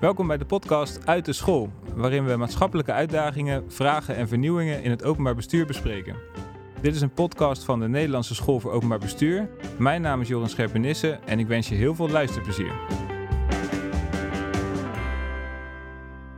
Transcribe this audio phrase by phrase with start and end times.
[0.00, 4.90] Welkom bij de podcast Uit de School, waarin we maatschappelijke uitdagingen, vragen en vernieuwingen in
[4.90, 6.16] het openbaar bestuur bespreken.
[6.80, 9.48] Dit is een podcast van de Nederlandse School voor Openbaar Bestuur.
[9.78, 12.72] Mijn naam is Joran Scherpenisse en ik wens je heel veel luisterplezier.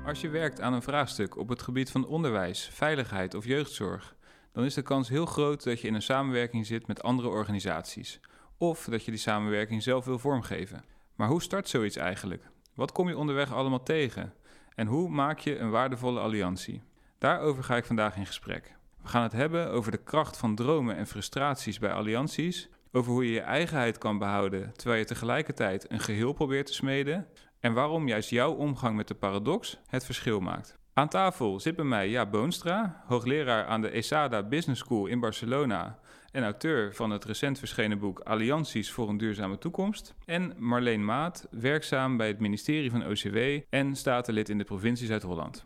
[0.06, 4.16] Als je werkt aan een vraagstuk op het gebied van onderwijs, veiligheid of jeugdzorg,
[4.52, 8.20] dan is de kans heel groot dat je in een samenwerking zit met andere organisaties.
[8.58, 10.84] Of dat je die samenwerking zelf wil vormgeven.
[11.14, 12.50] Maar hoe start zoiets eigenlijk?
[12.78, 14.32] Wat kom je onderweg allemaal tegen?
[14.74, 16.82] En hoe maak je een waardevolle alliantie?
[17.18, 18.74] Daarover ga ik vandaag in gesprek.
[19.02, 23.24] We gaan het hebben over de kracht van dromen en frustraties bij allianties, over hoe
[23.24, 27.26] je je eigenheid kan behouden terwijl je tegelijkertijd een geheel probeert te smeden
[27.60, 30.78] en waarom juist jouw omgang met de paradox het verschil maakt.
[30.92, 35.98] Aan tafel zit bij mij Jaap Boonstra, hoogleraar aan de ESADA Business School in Barcelona
[36.32, 40.14] en auteur van het recent verschenen boek Allianties voor een duurzame toekomst.
[40.24, 43.36] En Marleen Maat, werkzaam bij het ministerie van OCW
[43.68, 45.64] en statenlid in de provincie Zuid-Holland.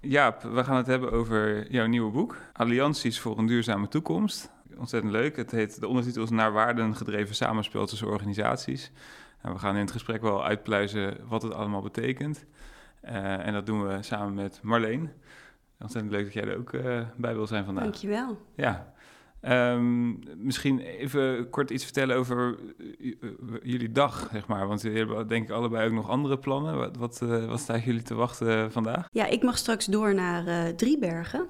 [0.00, 4.50] Jaap, we gaan het hebben over jouw nieuwe boek, Allianties voor een duurzame toekomst.
[4.76, 5.36] Ontzettend leuk.
[5.36, 8.92] Het heet, de ondertitel is Naar waarden gedreven samenspel tussen organisaties.
[9.42, 12.44] Nou, we gaan in het gesprek wel uitpluizen wat het allemaal betekent.
[13.04, 15.10] Uh, en dat doen we samen met Marleen.
[15.78, 17.84] Ontzettend leuk dat jij er ook uh, bij wil zijn vandaag.
[17.84, 18.38] Dankjewel.
[18.54, 18.92] Ja.
[19.48, 22.58] Um, misschien even kort iets vertellen over
[22.98, 23.14] uh,
[23.62, 24.66] jullie dag, zeg maar.
[24.66, 26.76] Want jullie hebben denk ik allebei ook nog andere plannen.
[26.76, 29.06] Wat, wat, wat staan jullie te wachten vandaag?
[29.10, 31.46] Ja, ik mag straks door naar Driebergen.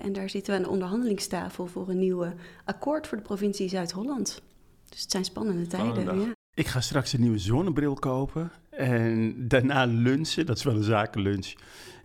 [0.00, 4.42] en daar zitten we aan de onderhandelingstafel voor een nieuwe akkoord voor de provincie Zuid-Holland.
[4.88, 6.20] Dus het zijn spannende tijden.
[6.20, 6.32] Ja.
[6.54, 10.46] Ik ga straks een nieuwe zonnebril kopen en daarna lunchen.
[10.46, 11.52] Dat is wel een zakenlunch.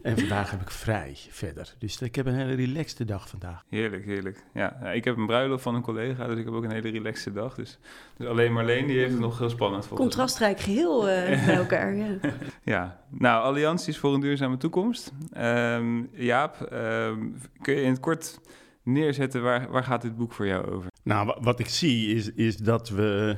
[0.01, 1.75] En vandaag heb ik vrij verder.
[1.77, 3.63] Dus ik heb een hele relaxte dag vandaag.
[3.69, 4.43] Heerlijk, heerlijk.
[4.53, 7.31] Ja, ik heb een bruiloft van een collega, dus ik heb ook een hele relaxte
[7.31, 7.55] dag.
[7.55, 7.79] Dus,
[8.17, 11.95] dus alleen Marleen, die heeft het nog heel spannend voor Contrastrijk geheel uh, bij elkaar,
[11.95, 12.17] ja.
[12.63, 13.03] ja.
[13.09, 15.11] Nou, allianties voor een duurzame toekomst.
[15.37, 18.39] Um, Jaap, um, kun je in het kort
[18.83, 20.89] neerzetten, waar, waar gaat dit boek voor jou over?
[21.03, 23.37] Nou, wat ik zie is, is dat we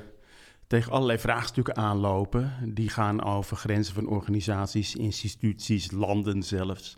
[0.71, 2.51] tegen allerlei vraagstukken aanlopen.
[2.65, 6.95] Die gaan over grenzen van organisaties, instituties, landen zelfs.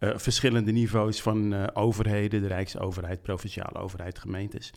[0.00, 4.72] Uh, verschillende niveaus van uh, overheden, de Rijksoverheid, provinciale overheid, gemeentes.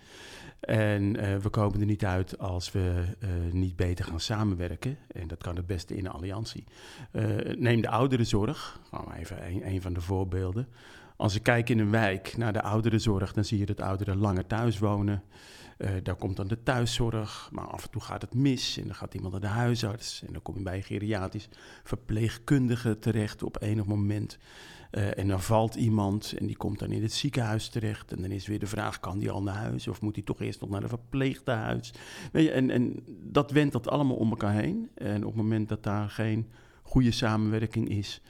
[0.59, 3.04] En uh, we komen er niet uit als we
[3.52, 4.98] niet beter gaan samenwerken.
[5.08, 6.64] En dat kan het beste in een alliantie.
[7.58, 10.68] neem de ouderenzorg, gewoon even een, een van de voorbeelden.
[11.16, 14.48] Als ik kijk in een wijk naar de ouderenzorg, dan zie je dat ouderen langer
[14.48, 15.24] thuis wonen.
[15.79, 18.95] Uh, daar komt dan de thuiszorg, maar af en toe gaat het mis en dan
[18.95, 21.50] gaat iemand naar de huisarts en dan kom je bij een geriatrisch
[21.84, 24.38] verpleegkundige terecht op enig moment.
[24.91, 28.12] Uh, en dan valt iemand en die komt dan in het ziekenhuis terecht.
[28.12, 30.41] En dan is weer de vraag, kan die al naar huis of moet hij toch
[30.41, 31.94] eerst nog naar een verpleeghuis?
[32.31, 34.90] Weet je, en, en dat wendt dat allemaal om elkaar heen.
[34.96, 36.47] En op het moment dat daar geen
[36.84, 38.22] goede samenwerking is,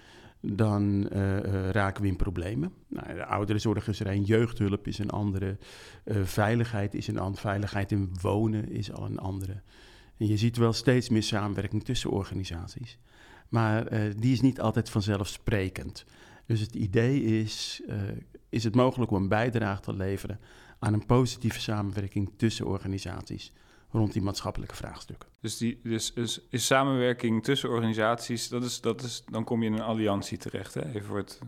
[0.42, 2.74] dan uh, uh, raken we in problemen.
[2.88, 5.58] Nou, de ouderenzorg is er een, jeugdhulp is een andere,
[6.06, 9.62] uh, veiligheid is een andere, veiligheid in wonen is al een andere.
[10.18, 12.98] En je ziet wel steeds meer samenwerking tussen organisaties,
[13.50, 16.06] maar die is niet altijd vanzelfsprekend.
[16.46, 17.82] Dus het idee is,
[18.50, 20.40] is het mogelijk om een bijdrage te leveren
[20.80, 23.54] aan een positieve samenwerking tussen organisaties
[23.92, 25.30] rond die maatschappelijke vraagstukken.
[25.42, 29.70] Dus, die, dus, dus is samenwerking tussen organisaties, dat is, dat is, dan kom je
[29.70, 30.88] in een alliantie terecht, hè?
[30.88, 31.40] even voor het,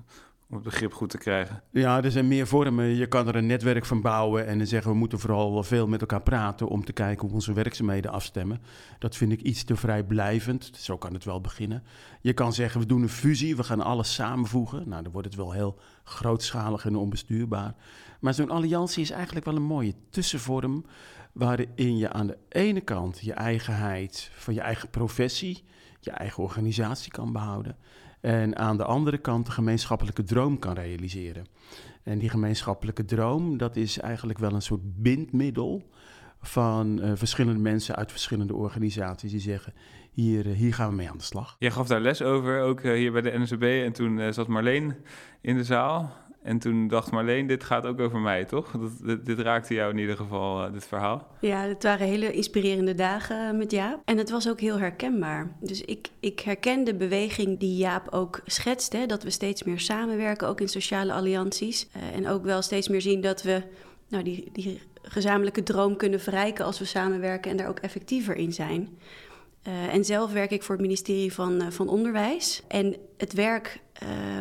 [0.52, 1.64] om het begrip goed te krijgen.
[1.70, 2.86] Ja, er zijn meer vormen.
[2.86, 6.02] Je kan er een netwerk van bouwen en dan zeggen we moeten vooral veel met
[6.02, 8.62] elkaar praten om te kijken hoe onze werkzaamheden afstemmen.
[9.00, 10.72] Dat vind ik iets te vrijblijvend.
[10.74, 11.84] Zo kan het wel beginnen.
[12.22, 14.90] Je kan zeggen we doen een fusie, we gaan alles samenvoegen.
[14.90, 17.76] Nou, dan wordt het wel heel grootschalig en onbestuurbaar.
[18.20, 20.86] Maar zo'n alliantie is eigenlijk wel een mooie tussenvorm
[21.34, 25.64] waarin je aan de ene kant je eigenheid van je eigen professie,
[26.00, 27.78] je eigen organisatie kan behouden.
[28.22, 31.46] En aan de andere kant de gemeenschappelijke droom kan realiseren.
[32.04, 35.90] En die gemeenschappelijke droom, dat is eigenlijk wel een soort bindmiddel
[36.42, 39.74] van uh, verschillende mensen uit verschillende organisaties die zeggen:
[40.12, 41.56] hier, uh, hier gaan we mee aan de slag.
[41.60, 43.82] Jij gaf daar les over, ook uh, hier bij de NSB.
[43.86, 44.96] En toen zat Marleen
[45.42, 46.14] in de zaal.
[46.44, 48.72] En toen dacht Marleen, dit gaat ook over mij, toch?
[49.04, 51.28] dit, dit, raakte jou in ieder geval, uh, dit verhaal.
[51.40, 54.02] Ja, het waren hele inspirerende dagen met Jaap.
[54.06, 55.56] En het was ook heel herkenbaar.
[55.60, 58.94] Dus ik, ik herken de beweging die Jaap ook schetst.
[58.94, 61.88] Hè, dat we steeds meer samenwerken, ook in sociale allianties.
[61.96, 63.64] Uh, en ook wel steeds meer zien dat we
[64.08, 68.54] nou, die, die gezamenlijke droom kunnen verrijken als we samenwerken en daar ook effectiever in
[68.54, 68.98] zijn.
[69.68, 72.62] Uh, en zelf werk ik voor het ministerie van, uh, van Onderwijs.
[72.68, 73.82] En het werk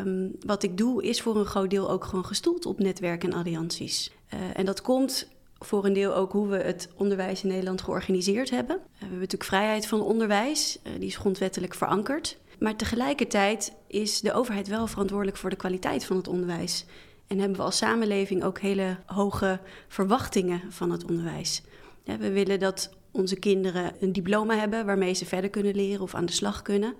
[0.02, 3.32] um, wat ik doe is voor een groot deel ook gewoon gestoeld op netwerk en
[3.32, 4.12] allianties.
[4.34, 5.28] Uh, en dat komt
[5.58, 8.76] voor een deel ook hoe we het onderwijs in Nederland georganiseerd hebben.
[8.76, 12.38] we hebben natuurlijk vrijheid van onderwijs, die is grondwettelijk verankerd.
[12.58, 16.84] Maar tegelijkertijd is de overheid wel verantwoordelijk voor de kwaliteit van het onderwijs.
[17.26, 21.62] En hebben we als samenleving ook hele hoge verwachtingen van het onderwijs.
[22.04, 26.26] we willen dat onze kinderen een diploma hebben waarmee ze verder kunnen leren of aan
[26.26, 26.94] de slag kunnen.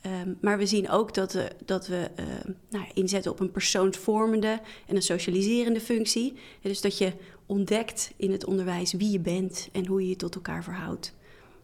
[0.00, 2.24] Ehm, maar we zien ook dat we, dat we uh,
[2.70, 6.34] nou, inzetten op een persoonsvormende en een socialiserende functie.
[6.62, 7.12] dus dat je
[7.46, 11.14] ontdekt in het onderwijs wie je bent en hoe je je tot elkaar verhoudt.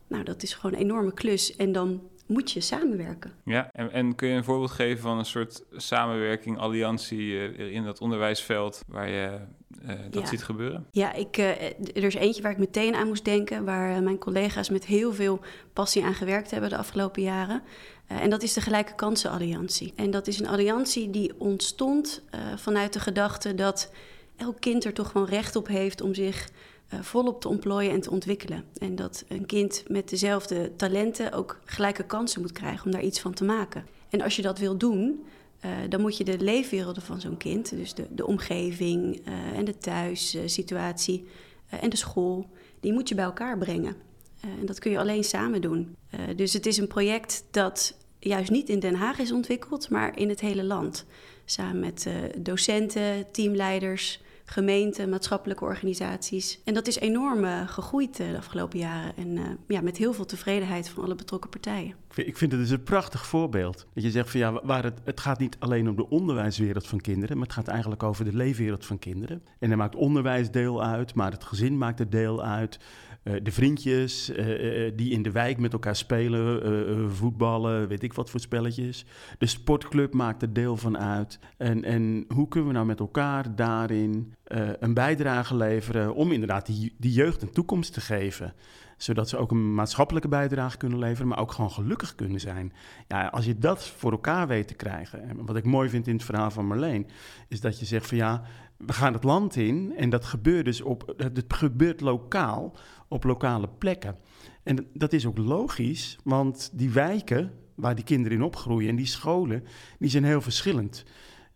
[0.06, 1.56] Nou, dat is gewoon een enorme klus.
[1.56, 2.00] En dan
[2.30, 3.32] moet je samenwerken.
[3.44, 7.84] Ja, en, en kun je een voorbeeld geven van een soort samenwerking, alliantie uh, in
[7.84, 9.38] dat onderwijsveld waar je
[9.82, 10.86] uh, dat ziet gebeuren?
[10.90, 11.62] Ja, ik, uh,
[11.94, 15.40] er is eentje waar ik meteen aan moest denken, waar mijn collega's met heel veel
[15.72, 17.62] passie aan gewerkt hebben de afgelopen jaren.
[18.06, 19.92] en dat is de Gelijke Kansen Alliantie.
[19.96, 22.22] En dat is een alliantie die ontstond
[22.56, 23.92] vanuit de gedachte dat
[24.36, 26.48] elk kind er toch gewoon recht op heeft om zich
[26.94, 28.64] uh, volop te ontplooien en te ontwikkelen.
[28.78, 33.20] En dat een kind met dezelfde talenten ook gelijke kansen moet krijgen om daar iets
[33.20, 33.86] van te maken.
[34.08, 35.24] En als je dat wil doen,
[35.64, 39.64] uh, dan moet je de leefwerelden van zo'n kind, dus de, de omgeving uh, en
[39.64, 41.26] de thuissituatie
[41.68, 42.46] en de school,
[42.80, 43.96] die moet je bij elkaar brengen.
[44.40, 45.96] en dat kun je alleen samen doen.
[46.36, 50.28] dus het is een project dat juist niet in Den Haag is ontwikkeld, maar in
[50.28, 51.04] het hele land.
[51.44, 52.06] Samen met
[52.38, 54.20] docenten, teamleiders,
[54.50, 56.60] gemeenten, maatschappelijke organisaties.
[56.64, 59.16] En dat is enorm uh, gegroeid uh, de afgelopen jaren.
[59.16, 61.94] En uh, ja, met heel veel tevredenheid van alle betrokken partijen.
[62.14, 63.86] Ik vind het dus een prachtig voorbeeld.
[63.94, 67.00] Dat je zegt van ja, waar het, het gaat niet alleen om de onderwijswereld van
[67.00, 69.42] kinderen, maar het gaat eigenlijk over de leefwereld van kinderen.
[69.58, 72.78] En daar maakt onderwijs deel uit, maar het gezin maakt er deel uit.
[73.24, 78.12] Uh, de vriendjes uh, uh, die in de wijk met elkaar spelen, voetballen, weet ik
[78.12, 79.04] wat voor spelletjes.
[79.38, 81.38] De sportclub maakt er deel van uit.
[81.56, 84.34] En, en hoe kunnen we nou met elkaar daarin
[84.78, 88.54] een bijdrage leveren om inderdaad die, die jeugd een toekomst te geven?
[89.02, 92.72] zodat ze ook een maatschappelijke bijdrage kunnen leveren, maar ook gewoon gelukkig kunnen zijn.
[93.08, 96.14] Ja, als je dat voor elkaar weet te krijgen, en wat ik mooi vind in
[96.14, 97.06] het verhaal van Marleen,
[97.48, 98.42] is dat je zegt van ja,
[98.76, 102.76] we gaan het land in en dat gebeurt dus op, het gebeurt lokaal,
[103.10, 104.16] op lokale plekken.
[104.62, 109.06] En dat is ook logisch, want die wijken waar die kinderen in opgroeien en die
[109.06, 109.64] scholen,
[109.98, 111.04] die zijn heel verschillend.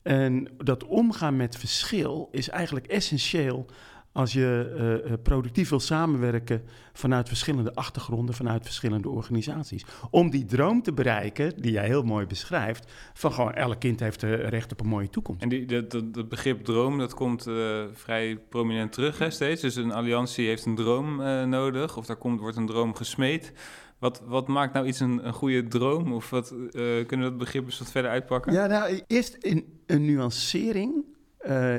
[0.02, 3.66] En dat omgaan met verschil is eigenlijk essentieel
[4.14, 6.62] als je uh, productief wil samenwerken
[6.92, 9.84] vanuit verschillende achtergronden, vanuit verschillende organisaties.
[10.10, 14.22] Om die droom te bereiken, die jij heel mooi beschrijft, van gewoon elk kind heeft
[14.22, 15.42] recht op een mooie toekomst.
[15.42, 19.62] En die, dat, dat, begrip droom, dat komt uh, vrij prominent terug hè, steeds.
[19.62, 21.16] Dus een alliantie heeft een droom
[21.48, 23.52] nodig, of daar komt, wordt een droom gesmeed.
[23.98, 26.12] Wat, wat maakt nou iets een, een goede droom?
[26.12, 28.52] Of wat, kunnen we dat begrip eens wat verder uitpakken?
[28.52, 31.04] Ja, nou, eerst in een nuancering.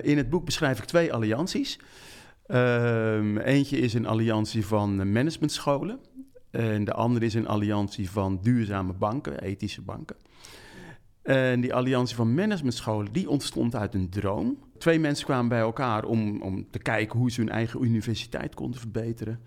[0.01, 1.79] in het boek beschrijf ik twee allianties.
[2.47, 5.99] Um, eentje is een alliantie van managementscholen.
[6.51, 10.15] En de andere is een alliantie van duurzame banken, ethische banken.
[11.23, 14.57] En die alliantie van managementscholen, die ontstond uit een droom.
[14.77, 18.79] Twee mensen kwamen bij elkaar om, om te kijken hoe ze hun eigen universiteit konden
[18.79, 19.39] verbeteren.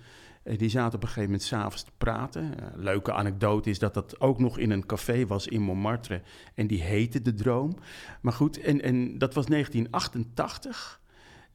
[0.42, 2.54] En die zaten op een gegeven moment s'avonds te praten.
[2.74, 6.22] leuke anekdote is dat dat ook nog in een café was in Montmartre.
[6.54, 7.74] En die heette De Droom.
[8.20, 11.00] Maar goed, en, en dat was 1988.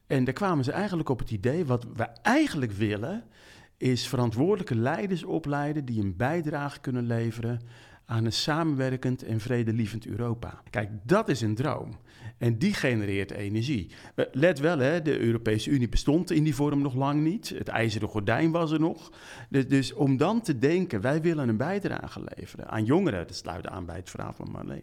[0.06, 3.24] En daar kwamen ze eigenlijk op het idee, wat we eigenlijk willen,
[3.76, 7.60] is verantwoordelijke leiders opleiden die een bijdrage kunnen leveren
[8.06, 10.62] aan een samenwerkend en vredelievend Europa.
[10.70, 11.96] Kijk, dat is een droom.
[12.38, 13.90] En die genereert energie.
[14.32, 17.48] Let wel, hè, de Europese Unie bestond in die vorm nog lang niet.
[17.48, 19.12] Het ijzeren gordijn was er nog.
[19.48, 23.86] Dus, om dan te denken, wij willen een bijdrage leveren aan jongeren, dat sluit aan
[23.86, 24.82] bij het verhaal van Marleen,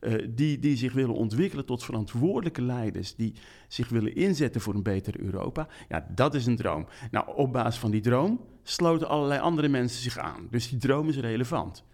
[0.00, 3.34] uh, die, die zich willen ontwikkelen tot verantwoordelijke leiders, die
[3.68, 5.68] zich willen inzetten voor een beter Europa.
[5.88, 6.86] Ja, dat is een droom.
[7.10, 10.46] Nou, op basis van die droom sloten allerlei andere mensen zich aan.
[10.50, 11.84] Dus die droom is relevant.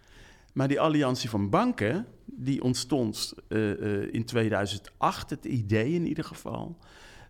[0.57, 6.23] Maar die alliantie van banken, die ontstond uh, uh, in 2008, het idee in ieder
[6.23, 6.77] geval,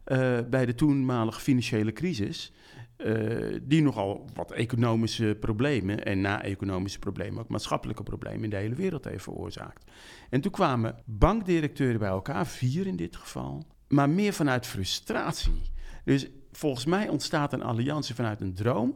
[0.06, 2.52] uh, bij de toenmalige financiële crisis,
[3.62, 9.06] die nogal wat economische problemen en na-economische problemen ook maatschappelijke problemen in de hele wereld
[9.06, 9.92] heeft veroorzaakt.
[10.30, 15.62] En toen kwamen bankdirecteuren bij elkaar, vier in dit geval, maar meer vanuit frustratie.
[16.06, 18.96] Dus volgens mij ontstaat een alliantie vanuit een droom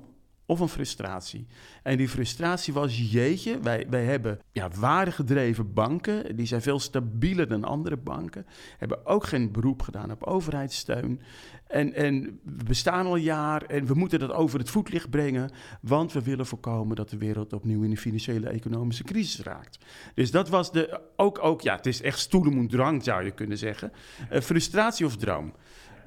[0.51, 1.47] of een frustratie.
[1.83, 7.47] En die frustratie was, jeetje, wij, wij hebben ja, waardegedreven banken, die zijn veel stabieler
[7.47, 8.45] dan andere banken,
[8.77, 11.21] hebben ook geen beroep gedaan op overheidssteun.
[11.67, 15.51] En, en we bestaan al een jaar en we moeten dat over het voetlicht brengen,
[15.81, 19.85] want we willen voorkomen dat de wereld opnieuw in een financiële economische crisis raakt.
[20.13, 23.57] Dus dat was de, ook, ook ja, het is echt stoelen drang zou je kunnen
[23.57, 23.91] zeggen.
[24.31, 25.53] Uh, frustratie of droom.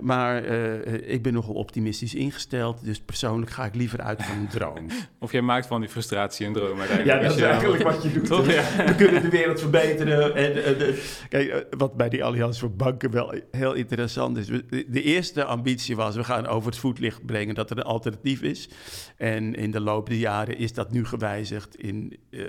[0.01, 2.85] Maar uh, ik ben nogal optimistisch ingesteld.
[2.85, 4.87] Dus persoonlijk ga ik liever uit van een droom.
[5.19, 8.27] Of jij maakt van die frustratie een droom Ja, dat is eigenlijk wat je doet.
[8.27, 8.85] Toch, ja.
[8.87, 10.35] We kunnen de wereld verbeteren.
[10.35, 10.95] En, en,
[11.29, 14.47] kijk, wat bij die Alliantie voor Banken wel heel interessant is.
[14.89, 18.69] De eerste ambitie was, we gaan over het voetlicht brengen dat er een alternatief is.
[19.17, 22.47] En in de loop der jaren is dat nu gewijzigd in uh,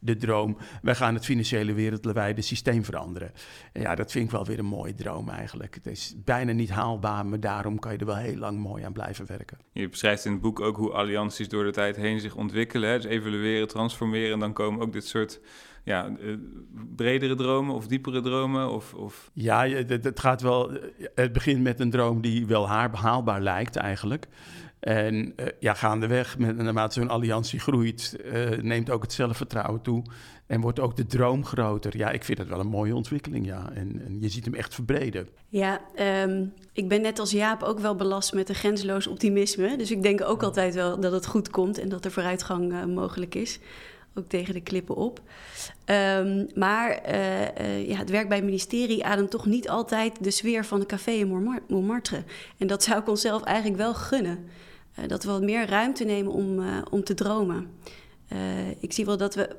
[0.00, 0.56] de droom.
[0.82, 3.32] Wij gaan het financiële wereldwijde systeem veranderen.
[3.72, 5.74] En ja, dat vind ik wel weer een mooie droom eigenlijk.
[5.74, 8.92] Het is bijna niet haalbaar, maar daarom kan je er wel heel lang mooi aan
[8.92, 9.58] blijven werken.
[9.72, 12.90] Je beschrijft in het boek ook hoe allianties door de tijd heen zich ontwikkelen.
[12.90, 12.96] Hè?
[12.96, 15.40] Dus evalueren, transformeren en dan komen ook dit soort
[15.86, 16.34] ja, eh,
[16.96, 18.70] bredere dromen of diepere dromen?
[18.70, 19.30] Of, of...
[19.32, 20.70] Ja, het, gaat wel.
[21.14, 24.26] Het begint met een droom die wel haalbaar lijkt eigenlijk.
[24.80, 30.04] En uh, ja, gaandeweg, met, naarmate zo'n alliantie groeit, uh, neemt ook het zelfvertrouwen toe.
[30.46, 31.96] En wordt ook de droom groter.
[31.96, 33.70] Ja, ik vind dat wel een mooie ontwikkeling, ja.
[33.74, 35.28] En, en je ziet hem echt verbreden.
[35.48, 35.80] Ja,
[36.24, 39.76] um, ik ben net als Jaap ook wel belast met een grenzeloos optimisme.
[39.76, 42.84] Dus ik denk ook altijd wel dat het goed komt en dat er vooruitgang uh,
[42.84, 43.58] mogelijk is.
[44.18, 45.20] Ook tegen de klippen op.
[45.86, 50.64] Um, maar uh, ja, het werk bij het ministerie ademt toch niet altijd de sfeer
[50.64, 51.28] van de café in
[51.68, 52.24] Montmartre.
[52.58, 54.44] En dat zou ik onszelf eigenlijk wel gunnen.
[54.98, 57.70] Uh, dat we wat meer ruimte nemen om, om te dromen.
[58.80, 59.56] ik zie wel dat we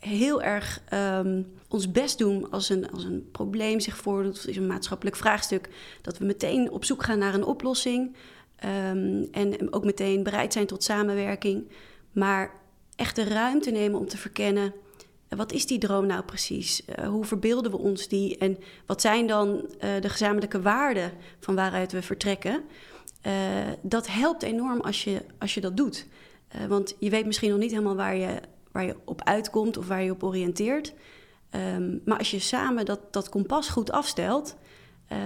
[0.00, 4.56] heel erg um, ons best doen als een, als een probleem zich voordoet, of is
[4.56, 5.68] een maatschappelijk vraagstuk,
[6.02, 8.16] dat we meteen op zoek gaan naar een oplossing.
[8.64, 11.68] Um, en ook meteen bereid zijn tot samenwerking.
[12.12, 12.50] Maar
[13.00, 14.74] echt de ruimte nemen om te verkennen.
[15.28, 16.82] Wat is die droom nou precies?
[16.98, 18.38] Uh, hoe verbeelden we ons die?
[18.38, 22.62] En wat zijn dan uh, de gezamenlijke waarden van waaruit we vertrekken?
[23.80, 26.06] Dat helpt enorm als je, als je dat doet.
[26.68, 28.40] want je weet misschien nog niet helemaal waar je
[28.72, 30.92] waar je op uitkomt of waar je op oriënteert.
[31.76, 34.56] Um, maar als je samen dat, dat kompas goed afstelt,
[35.12, 35.18] uh,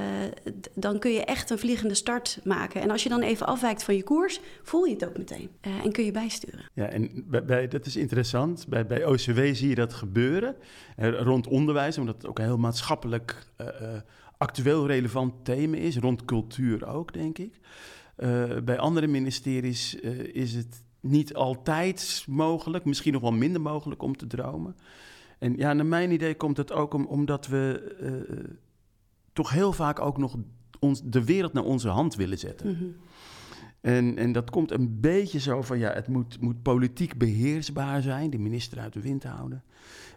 [0.75, 2.81] dan kun je echt een vliegende start maken.
[2.81, 5.85] En als je dan even afwijkt van je koers, voel je het ook meteen uh,
[5.85, 6.71] en kun je bijsturen.
[6.73, 8.67] Ja, en bij, dat is interessant.
[8.69, 10.57] Bij, bij OCW zie je dat gebeuren
[10.99, 13.47] uh, rond onderwijs, omdat het ook een heel maatschappelijk
[14.39, 15.97] actueel relevant thema is.
[15.97, 17.59] Rond cultuur ook, denk ik.
[18.65, 19.95] bij andere ministeries
[20.33, 24.77] is het niet altijd mogelijk, misschien nog wel minder mogelijk om te dromen.
[25.39, 27.93] En ja, naar mijn idee komt het ook om, omdat we
[29.35, 30.37] toch heel vaak ook nog
[30.79, 32.77] ons, de wereld naar onze hand willen zetten.
[32.77, 32.97] -hmm.
[33.85, 38.31] En, en dat komt een beetje zo van, ja, het moet, moet politiek beheersbaar zijn,
[38.31, 39.63] de minister uit de wind houden.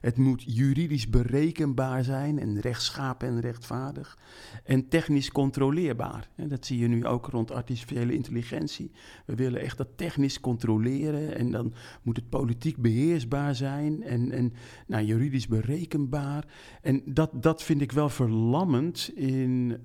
[0.02, 4.18] Het moet juridisch berekenbaar zijn en rechtschapen en rechtvaardig.
[4.64, 6.30] En technisch controleerbaar.
[6.36, 8.92] Dat zie je nu ook rond artificiële intelligentie.
[9.26, 14.54] We willen echt dat technisch controleren en dan moet het politiek beheersbaar zijn en, en
[14.88, 16.46] nou, juridisch berekenbaar.
[16.82, 19.76] En dat, dat vind ik wel verlammend in uh,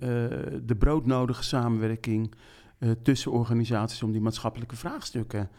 [0.64, 2.34] de broodnodige samenwerking
[2.82, 5.50] uh, tussen organisaties om die maatschappelijke vraagstukken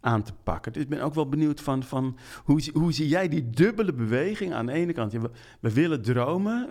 [0.00, 0.72] aan te pakken.
[0.72, 4.52] Dus ik ben ook wel benieuwd van, van hoe, hoe zie jij die dubbele beweging
[4.52, 5.12] aan de ene kant?
[5.12, 5.30] We,
[5.60, 6.68] we, willen dromen.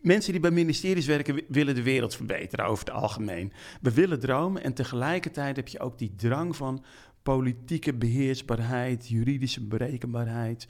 [0.00, 3.52] Mensen die bij ministeries werken willen de wereld verbeteren over het algemeen.
[3.80, 6.84] We willen dromen en tegelijkertijd heb je ook die drang van
[7.22, 10.68] politieke beheersbaarheid, juridische berekenbaarheid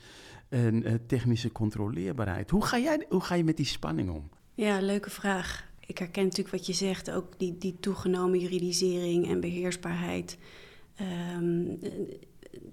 [0.49, 2.51] en uh, technische controleerbaarheid.
[2.51, 4.29] Hoe ga, jij, hoe ga je met die spanning om?
[4.55, 5.73] Ja, leuke vraag.
[5.87, 10.39] Ik herken natuurlijk wat je zegt, ook die, die toegenomen juridisering en beheersbaarheid.
[11.37, 11.79] Um,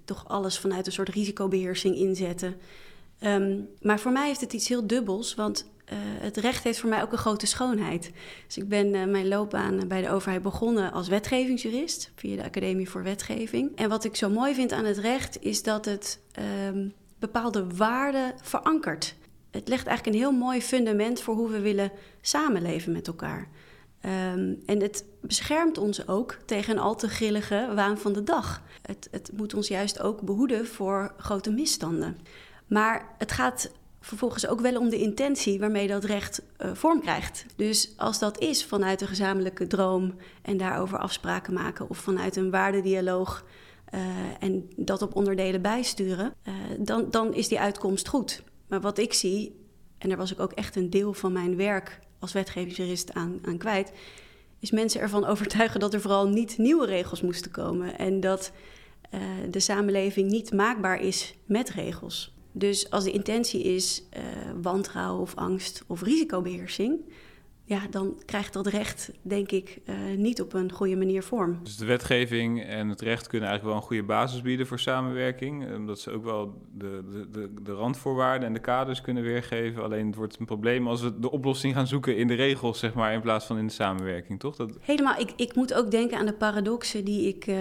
[0.06, 2.56] toch alles vanuit een soort risicobeheersing inzetten.
[3.24, 6.90] Um, maar voor mij heeft het iets heel dubbels, want uh, het recht heeft voor
[6.90, 8.12] mij ook een grote schoonheid.
[8.46, 12.90] Dus ik ben uh, mijn loopbaan bij de overheid begonnen als wetgevingsjurist via de Academie
[12.90, 13.76] voor Wetgeving.
[13.76, 16.20] En wat ik zo mooi vind aan het recht is dat het
[16.68, 19.16] um, bepaalde waarden verankert.
[19.52, 21.92] Het legt eigenlijk een heel mooi fundament voor hoe we willen
[22.22, 23.48] samenleven met elkaar.
[24.06, 28.62] Um, en het beschermt ons ook tegen een al te grillige waan van de dag.
[28.82, 32.18] Het, het moet ons juist ook behoeden voor grote misstanden.
[32.68, 37.46] Maar het gaat vervolgens ook wel om de intentie waarmee dat recht uh, vorm krijgt.
[37.56, 42.52] Dus als dat is vanuit een gezamenlijke droom en daarover afspraken maken, of vanuit een
[42.52, 43.46] waardedialoog
[43.94, 44.00] uh,
[44.40, 48.44] en dat op onderdelen bijsturen, uh, dan, dan is die uitkomst goed.
[48.72, 49.56] Maar wat ik zie,
[49.98, 53.58] en daar was ik ook echt een deel van mijn werk als wetgevingsjurist aan, aan
[53.58, 53.92] kwijt,
[54.60, 58.52] is mensen ervan overtuigen dat er vooral niet nieuwe regels moesten komen en dat
[59.14, 62.34] uh, de samenleving niet maakbaar is met regels.
[62.52, 64.24] Dus als de intentie is uh,
[64.62, 67.00] wantrouwen of angst of risicobeheersing,
[67.72, 71.60] ja, dan krijgt dat recht, denk ik, uh, niet op een goede manier vorm.
[71.64, 75.76] Dus de wetgeving en het recht kunnen eigenlijk wel een goede basis bieden voor samenwerking.
[75.76, 79.84] Omdat ze ook wel de, de, de, de randvoorwaarden en de kaders kunnen weergeven.
[79.84, 82.94] Alleen het wordt een probleem als we de oplossing gaan zoeken in de regels, zeg
[82.94, 84.56] maar, in plaats van in de samenwerking, toch?
[84.56, 84.72] Dat...
[84.82, 85.20] Helemaal.
[85.20, 87.56] Ik, ik moet ook denken aan de paradoxen die ik uh,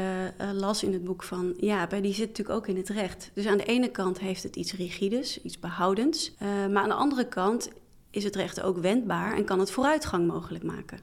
[0.53, 3.31] las in het boek van ja, bij die zit natuurlijk ook in het recht.
[3.35, 6.35] Dus aan de ene kant heeft het iets rigides, iets behoudends.
[6.43, 7.71] Uh, maar aan de andere kant
[8.11, 10.99] is het recht ook wendbaar en kan het vooruitgang mogelijk maken.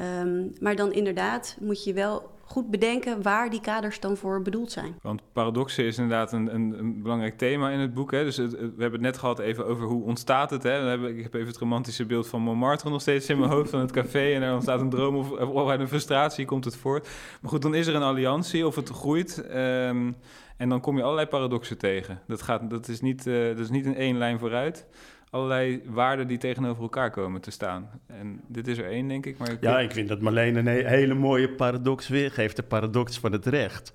[0.00, 4.72] Um, maar dan inderdaad moet je wel goed bedenken waar die kaders dan voor bedoeld
[4.72, 4.94] zijn.
[5.02, 8.10] Want paradoxen is inderdaad een, een, een belangrijk thema in het boek.
[8.10, 8.24] Hè?
[8.24, 10.62] Dus we hebben het net gehad even over hoe ontstaat het.
[10.62, 10.70] Hè?
[10.70, 13.80] Hebben, ik heb even het romantische beeld van Montmartre nog steeds in mijn hoofd van
[13.80, 14.32] het café.
[14.32, 17.08] En er ontstaat een droom of, of uit een frustratie komt het voort.
[17.40, 19.44] Maar goed, dan is er een alliantie of het groeit.
[19.54, 20.16] Um,
[20.56, 22.20] en dan kom je allerlei paradoxen tegen.
[22.26, 24.86] Dat, gaat, dat, is niet, uh, dat is niet in één lijn vooruit
[25.32, 27.90] allerlei waarden die tegenover elkaar komen te staan.
[28.06, 29.38] En dit is er één, denk ik.
[29.38, 32.56] Maar ik ja, ik vind dat Marleen een hele mooie paradox weergeeft.
[32.56, 33.92] De paradox van het recht.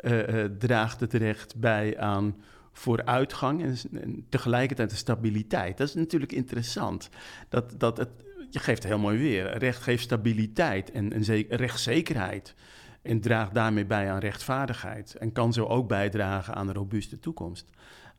[0.00, 2.36] Uh, uh, draagt het recht bij aan
[2.72, 5.78] vooruitgang en, en, tegelijkertijd de stabiliteit.
[5.78, 7.08] Dat is natuurlijk interessant.
[7.48, 8.10] Dat, dat het,
[8.50, 9.58] je geeft heel mooi weer.
[9.58, 12.54] Recht geeft stabiliteit en, en rechtszekerheid.
[13.02, 15.14] En draagt daarmee bij aan rechtvaardigheid.
[15.14, 17.66] En kan zo ook bijdragen aan een robuuste toekomst.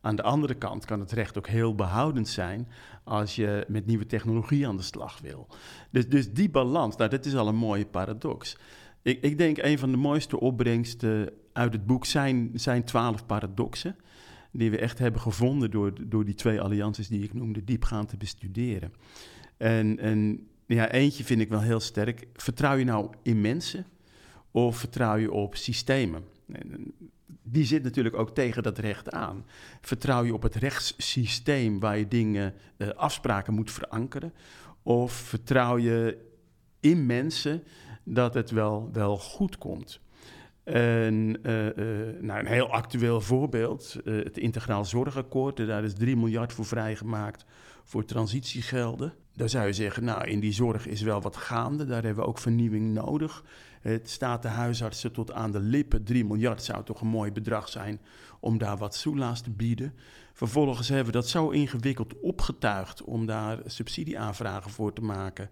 [0.04, 2.68] Aan de andere kant kan het recht ook heel behoudend zijn
[3.04, 5.46] als je met nieuwe technologie aan de slag wil.
[5.90, 8.56] Dus, dus die balans, nou, dat is al een mooie paradox.
[9.02, 13.96] Ik, ik denk een van de mooiste opbrengsten uit het boek zijn, zijn twaalf paradoxen.
[14.52, 18.16] Die we echt hebben gevonden door, door die twee allianties die ik noemde, diepgaand te
[18.16, 18.92] bestuderen.
[19.56, 22.26] En, en ja, eentje vind ik wel heel sterk.
[22.32, 23.86] Vertrouw je nou in mensen
[24.50, 26.24] of vertrouw je op systemen?
[27.42, 29.44] Die zit natuurlijk ook tegen dat recht aan.
[29.80, 34.32] Vertrouw je op het rechtssysteem waar je dingen, uh, afspraken moet verankeren?
[34.82, 36.18] Of vertrouw je
[36.80, 37.62] in mensen
[38.04, 40.00] dat het wel, wel goed komt?
[40.64, 45.56] En, uh, uh, nou, een heel actueel voorbeeld, het Integraal Zorgakkoord.
[45.56, 47.44] Daar is 3 miljard voor vrijgemaakt
[47.84, 49.14] voor transitiegelden.
[49.34, 51.84] Daar zou je zeggen, nou, in die zorg is wel wat gaande.
[51.84, 53.44] Daar hebben we ook vernieuwing nodig.
[53.82, 56.04] Het staat de huisartsen tot aan de lippen.
[56.04, 58.00] 3 miljard zou toch een mooi bedrag zijn
[58.40, 59.94] om daar wat soelaas te bieden.
[60.32, 65.50] Vervolgens hebben we dat zo ingewikkeld opgetuigd om daar subsidieaanvragen voor te maken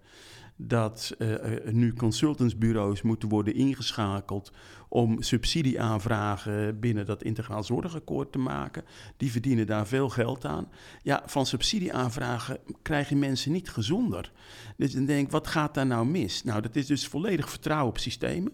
[0.67, 1.35] dat uh,
[1.71, 4.51] nu consultantsbureaus moeten worden ingeschakeld
[4.89, 8.83] om subsidieaanvragen binnen dat integraal zorgakkoord te maken.
[9.17, 10.67] Die verdienen daar veel geld aan.
[11.01, 14.31] Ja, van subsidieaanvragen krijgen mensen niet gezonder.
[14.77, 16.43] Dus dan denk ik, wat gaat daar nou mis?
[16.43, 18.51] Nou, dat is dus volledig vertrouwen op systemen.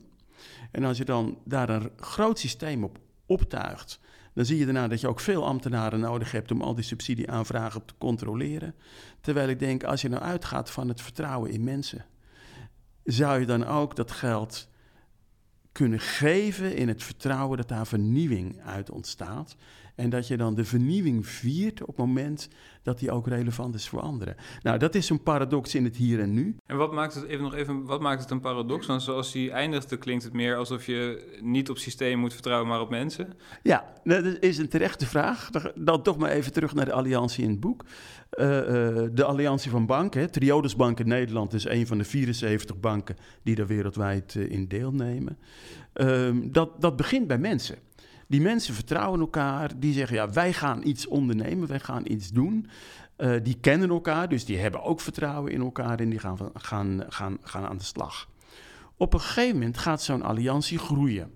[0.72, 4.00] En als je dan daar een groot systeem op optuigt,
[4.38, 7.86] dan zie je daarna dat je ook veel ambtenaren nodig hebt om al die subsidieaanvragen
[7.86, 8.76] te controleren.
[9.22, 12.06] Terwijl ik denk, als je nou uitgaat van het vertrouwen in mensen,
[13.04, 14.68] zou je dan ook dat geld
[15.72, 19.56] kunnen geven in het vertrouwen dat daar vernieuwing uit ontstaat.
[19.98, 22.50] En dat je dan de vernieuwing viert op het moment
[22.84, 24.36] dat die ook relevant is voor anderen.
[24.62, 26.56] Nou, dat is een paradox in het hier en nu.
[26.66, 28.86] En wat maakt het, even nog even, wat maakt het een paradox?
[28.86, 32.82] Want zoals die eindigt, klinkt het meer alsof je niet op systeem moet vertrouwen, maar
[32.82, 33.34] op mensen.
[33.64, 35.50] Ja, dat is een terechte vraag.
[35.76, 37.86] Dan toch maar even terug naar de alliantie in het boek.
[38.32, 42.80] Uh, uh, de alliantie van banken, Triodos Bank in Nederland is een van de 74
[42.80, 45.38] banken die er wereldwijd uh, in deelnemen.
[45.94, 47.78] Ehm, dat, dat begint bij mensen.
[48.28, 52.68] Die mensen vertrouwen elkaar, die zeggen ja, wij gaan iets ondernemen, wij gaan iets doen.
[53.18, 57.04] Uh, die kennen elkaar, dus die hebben ook vertrouwen in elkaar en die gaan, gaan,
[57.10, 58.30] gaan, gaan aan de slag.
[58.98, 61.32] Op een gegeven moment gaat zo'n alliantie groeien.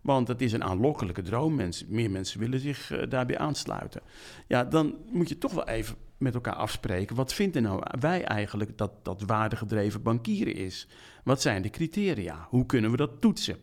[0.00, 1.54] Want het is een aanlokkelijke droom.
[1.54, 4.00] Mensen, meer mensen willen zich uh, daarbij aansluiten.
[4.46, 7.16] Ja, dan moet je toch wel even met elkaar afspreken.
[7.16, 10.88] Wat vinden nou wij eigenlijk dat, dat waardegedreven bankieren is?
[11.24, 12.46] Wat zijn de criteria?
[12.48, 13.56] Hoe kunnen we dat toetsen?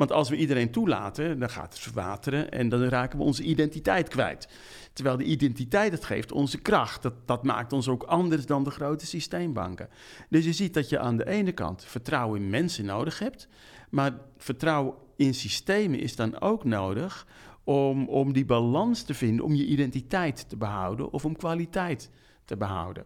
[0.00, 4.08] Want als we iedereen toelaten, dan gaat het verwateren en dan raken we onze identiteit
[4.08, 4.48] kwijt.
[4.92, 7.02] Terwijl de identiteit het geeft onze kracht.
[7.02, 9.88] Dat, dat maakt ons ook anders dan de grote systeembanken.
[10.28, 13.48] Dus je ziet dat je aan de ene kant vertrouwen in mensen nodig hebt,
[13.90, 17.26] maar vertrouwen in systemen is dan ook nodig
[17.64, 22.10] om, om die balans te vinden, om je identiteit te behouden of om kwaliteit
[22.44, 23.04] te behouden.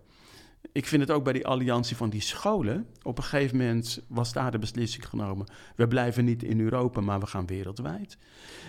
[0.74, 2.86] Ik vind het ook bij die alliantie van die scholen.
[3.02, 5.46] Op een gegeven moment was daar de beslissing genomen.
[5.76, 8.18] We blijven niet in Europa, maar we gaan wereldwijd.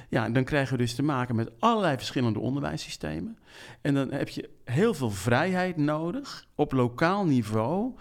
[0.09, 3.37] Ja, dan krijgen we dus te maken met allerlei verschillende onderwijssystemen.
[3.81, 7.93] En dan heb je heel veel vrijheid nodig op lokaal niveau.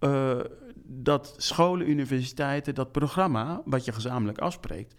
[0.00, 0.40] Uh,
[0.84, 4.94] dat scholen, universiteiten, dat programma wat je gezamenlijk afspreekt,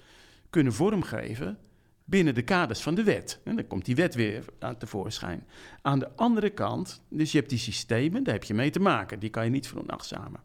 [0.49, 1.57] kunnen vormgeven
[2.05, 3.39] binnen de kaders van de wet.
[3.43, 5.47] En dan komt die wet weer aan tevoorschijn.
[5.81, 9.19] Aan de andere kant, dus je hebt die systemen, daar heb je mee te maken.
[9.19, 10.41] Die kan je niet veronachtzamen.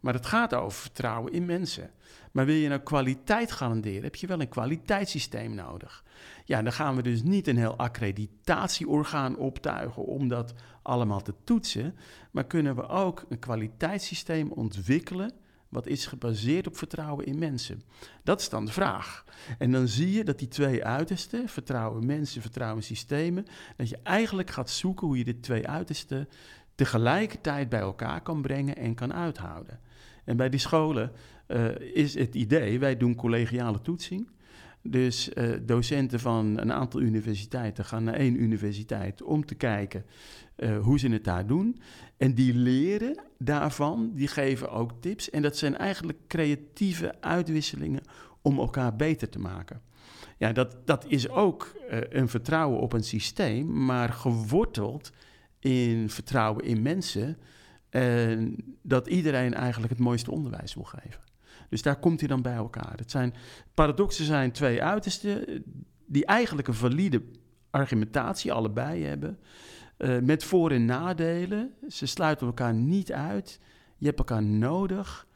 [0.00, 1.90] Maar het gaat over vertrouwen in mensen.
[2.32, 6.04] Maar wil je nou kwaliteit garanderen, heb je wel een kwaliteitssysteem nodig.
[6.44, 11.96] Ja, dan gaan we dus niet een heel accreditatieorgaan optuigen om dat allemaal te toetsen.
[12.30, 15.32] Maar kunnen we ook een kwaliteitssysteem ontwikkelen
[15.72, 17.82] wat is gebaseerd op vertrouwen in mensen?
[18.22, 19.24] Dat is dan de vraag.
[19.58, 24.50] En dan zie je dat die twee uitersten, vertrouwen mensen, vertrouwen systemen, dat je eigenlijk
[24.50, 26.28] gaat zoeken hoe je de twee uitersten
[26.74, 29.80] tegelijkertijd bij elkaar kan brengen en kan uithouden.
[30.24, 31.12] En bij die scholen
[31.48, 34.28] uh, is het idee, wij doen collegiale toetsing.
[34.82, 40.04] Dus uh, docenten van een aantal universiteiten gaan naar één universiteit om te kijken
[40.56, 41.80] uh, hoe ze het daar doen.
[42.16, 45.30] En die leren daarvan, die geven ook tips.
[45.30, 48.02] En dat zijn eigenlijk creatieve uitwisselingen
[48.42, 49.80] om elkaar beter te maken.
[50.38, 55.12] Ja, dat, dat is ook uh, een vertrouwen op een systeem, maar geworteld
[55.58, 57.38] in vertrouwen in mensen.
[57.90, 61.20] En dat iedereen eigenlijk het mooiste onderwijs wil geven.
[61.72, 62.92] Dus daar komt hij dan bij elkaar.
[62.96, 63.34] Het zijn,
[63.74, 65.64] paradoxen zijn twee uitersten
[66.06, 67.22] die eigenlijk een valide
[67.70, 69.38] argumentatie allebei hebben.
[69.98, 71.74] Uh, met voor- en nadelen.
[71.88, 73.60] Ze sluiten elkaar niet uit.
[73.96, 75.26] Je hebt elkaar nodig.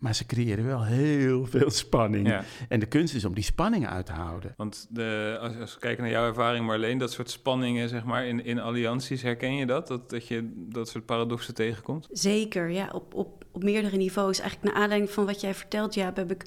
[0.00, 2.28] Maar ze creëren wel heel veel spanning.
[2.28, 2.44] Ja.
[2.68, 4.54] En de kunst is om die spanning uit te houden.
[4.56, 8.26] Want de, als, als, we kijken naar jouw ervaring, Marleen, dat soort spanningen zeg maar,
[8.26, 9.88] in, in allianties, herken je dat?
[9.88, 10.10] dat?
[10.10, 12.08] Dat je dat soort paradoxen tegenkomt?
[12.10, 12.88] Zeker, ja.
[12.92, 14.38] Op, op, op meerdere niveaus.
[14.38, 16.44] Eigenlijk naar aanleiding van wat jij vertelt, Jaap, heb ik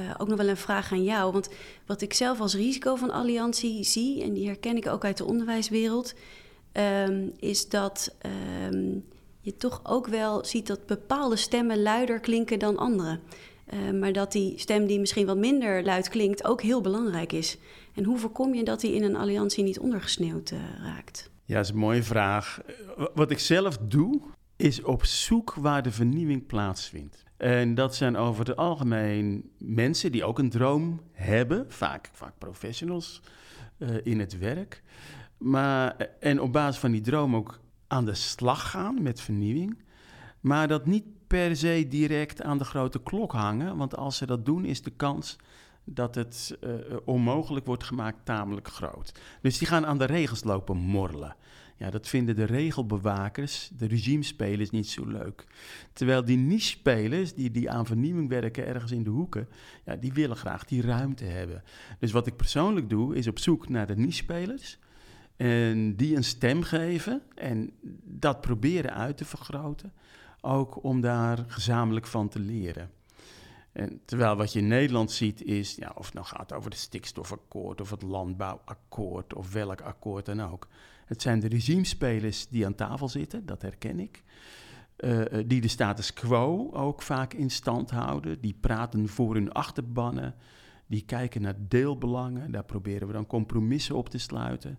[0.00, 1.32] uh, ook nog wel een vraag aan jou.
[1.32, 1.48] Want
[1.86, 5.24] wat ik zelf als risico van alliantie zie, en die herken ik ook uit de
[5.24, 6.14] onderwijswereld,
[6.72, 8.16] um, is dat.
[8.72, 9.04] Um,
[9.48, 13.20] je toch ook wel ziet dat bepaalde stemmen luider klinken dan andere.
[13.72, 17.58] Uh, maar dat die stem die misschien wat minder luid klinkt ook heel belangrijk is.
[17.94, 21.30] En hoe voorkom je dat die in een alliantie niet ondergesneeuwd uh, raakt?
[21.44, 22.60] Ja, dat is een mooie vraag.
[23.14, 24.20] Wat ik zelf doe,
[24.56, 27.24] is op zoek waar de vernieuwing plaatsvindt.
[27.36, 33.22] En dat zijn over het algemeen mensen die ook een droom hebben, vaak, vaak professionals
[34.02, 34.82] in het werk.
[35.38, 39.78] Maar, en op basis van die droom ook aan de slag gaan met vernieuwing,
[40.40, 44.44] maar dat niet per se direct aan de grote klok hangen, want als ze dat
[44.44, 45.36] doen, is de kans
[45.84, 46.70] dat het uh,
[47.04, 49.12] onmogelijk wordt gemaakt tamelijk groot.
[49.42, 51.36] Dus die gaan aan de regels lopen morrelen.
[51.76, 55.46] Ja, dat vinden de regelbewakers, de regimespelers, niet zo leuk.
[55.92, 59.48] Terwijl die niche-spelers, die, die aan vernieuwing werken ergens in de hoeken,
[59.84, 61.62] ja, die willen graag die ruimte hebben.
[61.98, 64.78] Dus wat ik persoonlijk doe, is op zoek naar de niche-spelers
[65.38, 67.70] en die een stem geven en
[68.04, 69.92] dat proberen uit te vergroten.
[70.40, 72.90] Ook om daar gezamenlijk van te leren.
[73.72, 76.78] En terwijl wat je in Nederland ziet is, ja, of het nou gaat over het
[76.80, 80.68] stikstofakkoord of het landbouwakkoord of welk akkoord dan ook.
[81.06, 84.22] Het zijn de regimespelers die aan tafel zitten, dat herken ik.
[84.98, 88.40] Uh, die de status quo ook vaak in stand houden.
[88.40, 90.34] Die praten voor hun achterbannen.
[90.88, 92.50] Die kijken naar deelbelangen.
[92.50, 94.78] Daar proberen we dan compromissen op te sluiten.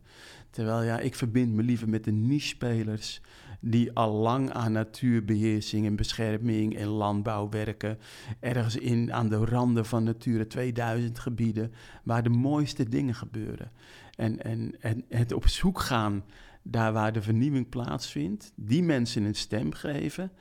[0.50, 3.22] Terwijl ja, ik verbind me liever met de niche-spelers
[3.60, 7.98] die al lang aan natuurbeheersing en bescherming en landbouw werken.
[8.40, 11.72] Ergens in, aan de randen van Natura 2000 gebieden,
[12.04, 13.72] waar de mooiste dingen gebeuren.
[14.16, 16.24] En, en, en het op zoek gaan
[16.64, 20.32] daar waar de vernieuwing plaatsvindt, die mensen een stem geven.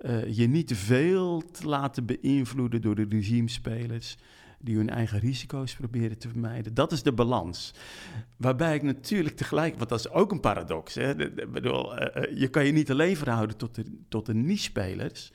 [0.00, 4.16] Uh, je niet te veel te laten beïnvloeden door de regimespelers
[4.58, 6.74] die hun eigen risico's proberen te vermijden.
[6.74, 7.74] Dat is de balans.
[8.36, 10.94] Waarbij ik natuurlijk tegelijk, want dat is ook een paradox.
[10.94, 11.14] Hè?
[11.48, 15.32] Bedoel, uh, je kan je niet alleen verhouden tot de, tot de niche-spelers.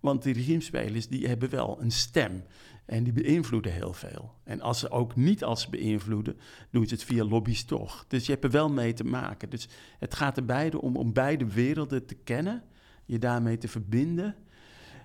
[0.00, 2.42] Want die regimespelers die hebben wel een stem.
[2.84, 4.34] En die beïnvloeden heel veel.
[4.44, 6.36] En als ze ook niet als ze beïnvloeden,
[6.70, 8.04] doen ze het via lobby's toch.
[8.08, 9.50] Dus je hebt er wel mee te maken.
[9.50, 12.62] Dus het gaat er om om beide werelden te kennen,
[13.04, 14.34] je daarmee te verbinden,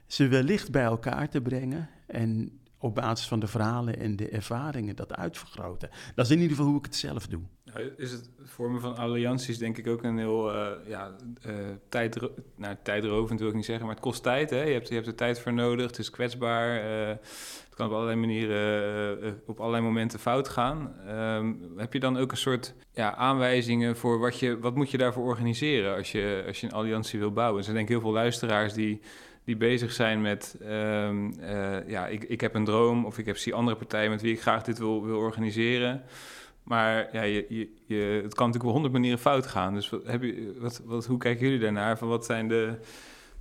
[0.07, 4.95] ze wellicht bij elkaar te brengen en op basis van de verhalen en de ervaringen
[4.95, 5.89] dat uitvergroten.
[6.15, 7.41] Dat is in ieder geval hoe ik het zelf doe.
[7.97, 11.15] Is het vormen van allianties denk ik ook een heel uh, ja,
[11.47, 11.53] uh,
[11.89, 12.19] tijd,
[12.55, 14.49] nou, tijdrovend wil ik niet zeggen, maar het kost tijd.
[14.49, 14.61] Hè?
[14.61, 16.83] Je, hebt, je hebt er tijd voor nodig, het is kwetsbaar.
[16.83, 20.93] Uh, het kan op allerlei manieren, op allerlei momenten fout gaan.
[21.09, 24.97] Um, heb je dan ook een soort ja, aanwijzingen voor wat, je, wat moet je
[24.97, 27.57] daarvoor organiseren als je, als je een alliantie wil bouwen?
[27.57, 29.01] Er zijn denk ik heel veel luisteraars die
[29.49, 33.37] die bezig zijn met, um, uh, ja, ik, ik heb een droom of ik heb
[33.37, 36.03] zie andere partijen met wie ik graag dit wil, wil organiseren.
[36.63, 39.73] Maar ja, je, je, je, het kan natuurlijk op honderd manieren fout gaan.
[39.73, 41.97] Dus heb je, wat, wat, hoe kijken jullie daarnaar?
[41.97, 42.73] Van wat zijn de,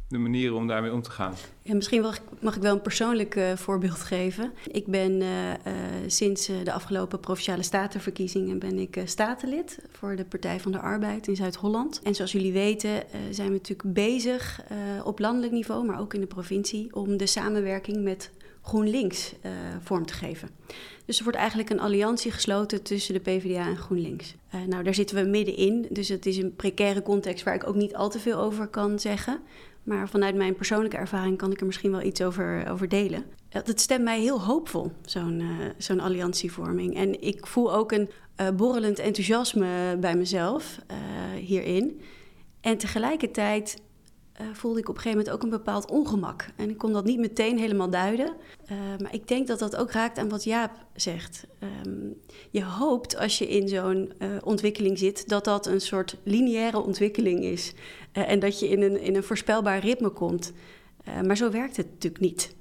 [0.09, 1.35] de manieren om daarmee om te gaan?
[1.63, 2.07] Misschien
[2.41, 4.53] mag ik wel een persoonlijk uh, voorbeeld geven.
[4.67, 5.55] Ik ben uh, uh,
[6.07, 11.37] sinds de afgelopen Provinciale Statenverkiezingen ben ik statenlid voor de Partij van de Arbeid in
[11.37, 12.01] Zuid-Holland.
[12.03, 14.61] En zoals jullie weten zijn we natuurlijk bezig
[15.05, 18.31] op landelijk niveau, maar ook in de provincie, om de samenwerking met
[18.63, 19.35] GroenLinks
[19.83, 20.49] vorm te geven.
[21.05, 24.35] Dus er wordt eigenlijk een alliantie gesloten tussen de PvdA en GroenLinks.
[24.67, 27.95] nou, daar zitten we middenin, dus het is een precaire context waar ik ook niet
[27.95, 29.41] al te veel over kan zeggen.
[29.89, 33.25] Maar vanuit mijn persoonlijke ervaring kan ik er misschien wel iets over, over delen.
[33.49, 35.49] Het stemt mij heel hoopvol, zo'n uh,
[35.79, 36.97] zo'n alliantievorming.
[36.97, 40.79] En ik voel ook een uh, borrelend enthousiasme bij mezelf
[41.41, 42.01] hierin.
[42.61, 43.77] En tegelijkertijd
[44.53, 46.47] voelde ik op een gegeven moment ook een bepaald ongemak.
[46.57, 48.33] En ik kon dat niet meteen helemaal duiden.
[49.03, 51.47] maar ik denk dat dat ook raakt aan wat Jaap zegt.
[51.85, 52.17] Um,
[52.51, 54.13] je hoopt als je in zo'n
[54.45, 57.75] ontwikkeling zit, dat dat een soort lineaire ontwikkeling is.
[58.13, 60.53] Uh, en dat je in een, in een voorspelbaar ritme komt.
[61.09, 62.55] Uh, maar zo werkt het natuurlijk niet.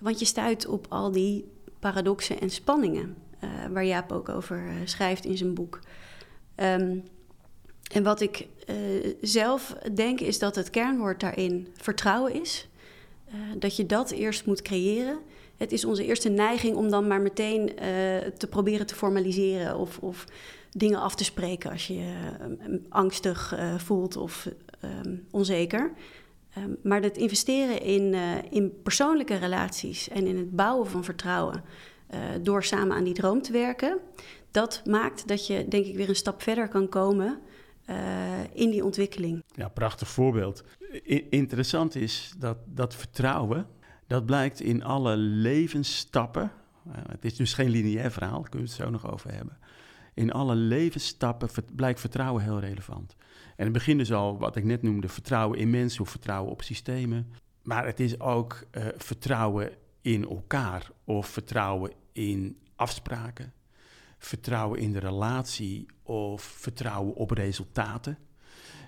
[0.00, 1.44] Want je stuit op al die
[1.78, 5.80] paradoxen en spanningen, uh, waar Jaap ook over schrijft in zijn boek.
[6.56, 7.02] Um,
[7.88, 8.48] en wat ik
[9.20, 12.68] zelf denk is dat het kernwoord daarin vertrouwen is.
[13.58, 15.18] dat je dat eerst moet creëren.
[15.56, 17.72] Het is onze eerste neiging om dan maar meteen
[18.38, 20.24] te proberen te formaliseren of, of
[20.70, 24.48] dingen af te spreken als je je angstig voelt of
[25.04, 25.92] um, onzeker.
[26.58, 28.14] Um, maar het investeren in,
[28.50, 31.64] in persoonlijke relaties en in het bouwen van vertrouwen
[32.42, 33.98] door samen aan die droom te werken,
[34.50, 37.38] dat maakt dat je denk ik weer een stap verder kan komen
[37.90, 37.96] uh,
[38.52, 39.44] in die ontwikkeling.
[39.54, 40.64] Ja, prachtig voorbeeld.
[41.30, 43.66] Interessant is dat dat vertrouwen,
[44.06, 46.52] dat blijkt in alle levensstappen.
[46.88, 49.58] het is dus geen lineair verhaal, daar kunnen we het zo nog over hebben.
[50.14, 53.16] In alle levensstappen blijkt vertrouwen heel relevant.
[53.56, 56.62] En het begint dus al, wat ik net noemde, vertrouwen in mensen of vertrouwen op
[56.62, 57.32] systemen.
[57.62, 59.70] Maar het is ook uh, vertrouwen
[60.00, 63.52] in elkaar of vertrouwen in afspraken,
[64.18, 68.18] vertrouwen in de relatie of vertrouwen op resultaten.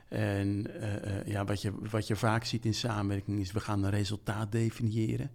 [0.09, 3.85] En uh, uh, ja, wat, je, wat je vaak ziet in samenwerking is, we gaan
[3.85, 5.31] een resultaat definiëren.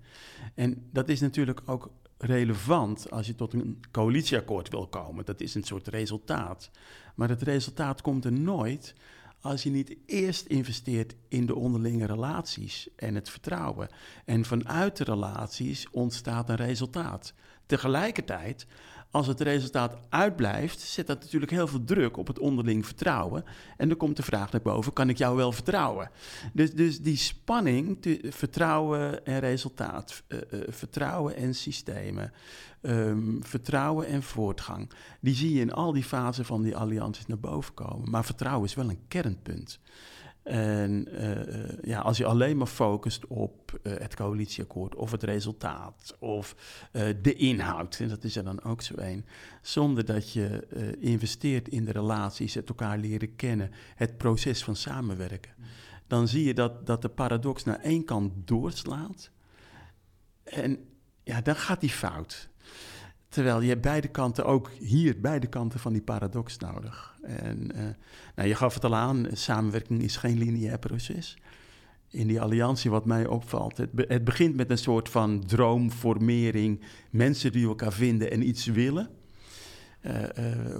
[0.53, 5.25] En dat is natuurlijk ook relevant als je tot een coalitieakkoord wil komen.
[5.25, 6.71] Dat is een soort resultaat.
[7.15, 8.95] Maar het resultaat komt er nooit
[9.41, 13.89] als je niet eerst investeert in de onderlinge relaties en het vertrouwen.
[14.25, 17.33] En vanuit de relaties ontstaat een resultaat.
[17.65, 18.67] Tegelijkertijd,
[19.15, 23.43] als het resultaat uitblijft, zet dat natuurlijk heel veel druk op het onderling vertrouwen.
[23.77, 26.11] En dan komt de vraag naar boven: kan ik jou wel vertrouwen?
[26.53, 27.97] Dus, dus die spanning,
[28.29, 32.31] vertrouwen en resultaat, uh, uh, vertrouwen en systemen,
[32.81, 37.39] um, vertrouwen en voortgang, die zie je in al die fasen van die allianties naar
[37.39, 38.09] boven komen.
[38.09, 39.79] Maar vertrouwen is wel een kernpunt.
[40.45, 46.15] En uh, ja, als je alleen maar focust op uh, het coalitieakkoord of het resultaat
[46.19, 46.55] of
[46.91, 49.25] uh, de inhoud, en dat is er dan ook zo één,
[49.61, 50.67] zonder dat je
[50.99, 55.51] investeert in de relaties, het elkaar leren kennen, het proces van samenwerken,
[56.07, 59.31] dan zie je dat, dat de paradox naar één kant doorslaat.
[60.43, 60.79] En
[61.23, 62.49] ja, dan gaat die fout.
[63.35, 67.15] Terwijl je beide kanten, ook hier beide kanten van die paradox nodig.
[67.23, 67.81] En uh,
[68.35, 71.37] nou, je gaf het al aan, samenwerking is geen lineair proces.
[72.09, 76.81] In die alliantie, wat mij opvalt, het, be het begint met een soort van droomformering.
[77.09, 79.09] Mensen die elkaar vinden en iets willen.
[80.01, 80.13] Uh,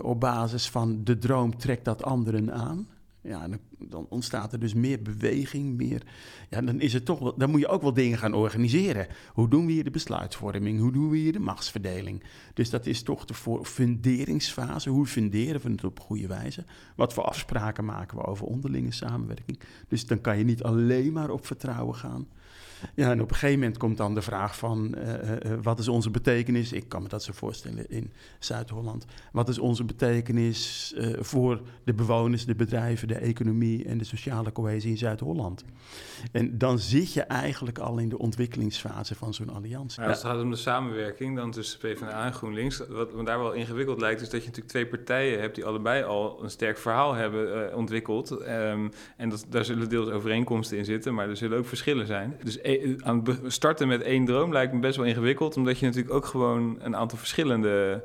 [0.02, 2.88] op basis van de droom trekt dat anderen aan.
[3.28, 6.02] Ja, dan, dan, ontstaat er dus meer beweging, meer.
[6.50, 9.08] Ja, dan is het toch wel, dan moet je ook wel dingen gaan organiseren.
[9.34, 10.80] Hoe doen we hier de besluitvorming?
[10.80, 12.24] Hoe doen we hier de machtsverdeling?
[12.54, 13.34] Dus dat is toch de
[13.64, 14.90] funderingsfase.
[14.90, 16.64] Hoe funderen we het op goede wijze?
[16.96, 19.60] Wat voor afspraken maken we over onderlinge samenwerking?
[19.88, 22.28] Dus dan kan je niet alleen maar op vertrouwen gaan.
[22.96, 25.88] Ja, en op een gegeven moment komt dan de vraag van uh, uh, wat is
[25.88, 26.72] onze betekenis?
[26.72, 29.06] Ik kan me dat zo voorstellen in Zuid-Holland.
[29.32, 34.90] Wat is onze betekenis voor de bewoners, de bedrijven, de economie en de sociale cohesie
[34.90, 35.66] in Zuid-Holland?
[36.32, 40.04] En dan zit je eigenlijk al in de ontwikkelingsfase van zo'n alliantie.
[40.04, 43.54] als het gaat om de samenwerking dan tussen PvdA en GroenLinks, wat me daar wel
[43.54, 47.14] ingewikkeld lijkt, is dat je natuurlijk twee partijen hebt die allebei al een sterk verhaal
[47.14, 48.32] hebben ontwikkeld.
[48.32, 52.38] Um, en dat, daar zullen deels overeenkomsten in zitten, maar er zullen ook verschillen zijn.
[52.44, 52.62] Dus
[53.04, 56.78] aan starten met één droom lijkt me best wel ingewikkeld, omdat je natuurlijk ook gewoon
[56.82, 58.04] een aantal verschillende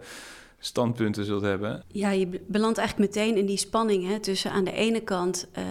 [0.58, 1.82] standpunten zult hebben.
[1.88, 5.64] Ja, je belandt eigenlijk meteen in die spanning hè, tussen aan de ene kant uh,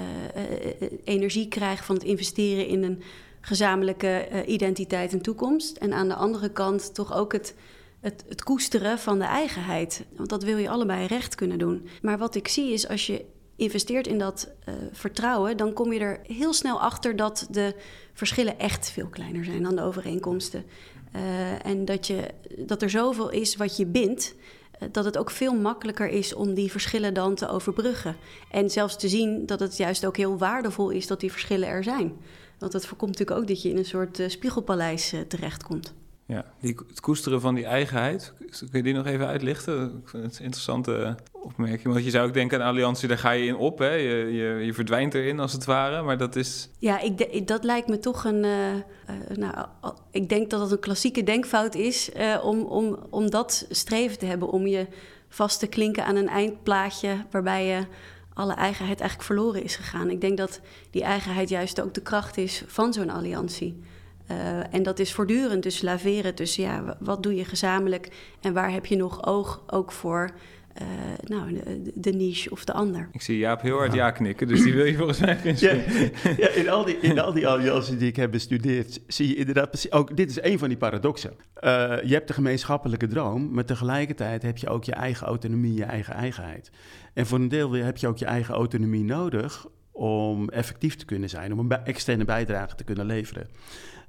[0.82, 3.02] uh, energie krijgen van het investeren in een
[3.42, 7.56] gezamenlijke identiteit en toekomst, en aan de andere kant toch ook het,
[8.00, 10.06] het, het koesteren van de eigenheid.
[10.16, 11.88] Want dat wil je allebei recht kunnen doen.
[12.02, 13.26] Maar wat ik zie is als je
[13.60, 17.76] investeert in dat uh, vertrouwen, dan kom je er heel snel achter dat de
[18.14, 20.66] verschillen echt veel kleiner zijn dan de overeenkomsten.
[21.16, 24.36] Uh, en dat, je, dat er zoveel is wat je bindt,
[24.82, 28.16] uh, dat het ook veel makkelijker is om die verschillen dan te overbruggen.
[28.52, 31.84] En zelfs te zien dat het juist ook heel waardevol is dat die verschillen er
[31.84, 32.14] zijn.
[32.58, 35.94] Want dat voorkomt natuurlijk ook dat je in een soort spiegelpaleis terechtkomt.
[36.30, 40.02] Ja, die, het koesteren van die eigenheid, kun je die nog even uitlichten?
[40.04, 41.94] Ik vind het een interessante opmerking.
[41.94, 43.80] Want je zou ook denken aan alliantie, daar ga je in op.
[43.80, 43.94] Hè?
[43.94, 46.70] Je, je, je verdwijnt erin als het ware, maar dat is...
[46.78, 48.44] Ja, ik dat lijkt me toch een...
[48.44, 49.68] Uh, uh, nou,
[50.12, 54.26] ik denk dat het een klassieke denkfout is uh, om, om, om dat streven te
[54.26, 54.50] hebben.
[54.50, 54.88] Om je
[55.30, 57.86] vast te klinken aan een eindplaatje waarbij je
[58.34, 60.10] alle eigenheid eigenlijk verloren is gegaan.
[60.10, 60.62] Ik denk dat
[60.92, 63.84] die eigenheid juist ook de kracht is van zo'n alliantie.
[64.32, 68.10] Uh, en dat is voortdurend dus laveren tussen ja, wat doe je gezamenlijk
[68.42, 70.32] en waar heb je nog oog ook voor
[70.82, 70.88] uh,
[71.24, 73.10] nou, de, de, niche of de ander.
[73.12, 75.74] Ik zie Jaap heel hard ja, knikken, dus die wil je volgens mij ja,
[76.38, 79.92] ja, in, al die, in al die allianties die ik heb bestudeerd, zie je inderdaad
[79.92, 81.32] ook, dit is een van die paradoxen.
[81.32, 81.72] Uh,
[82.04, 86.14] je hebt de gemeenschappelijke droom, maar tegelijkertijd heb je ook je eigen autonomie, je eigen
[86.14, 86.72] eigenheid.
[87.14, 89.68] En voor een deel heb je ook je eigen autonomie nodig
[90.00, 93.48] om effectief te kunnen zijn, om een externe bijdrage te kunnen leveren.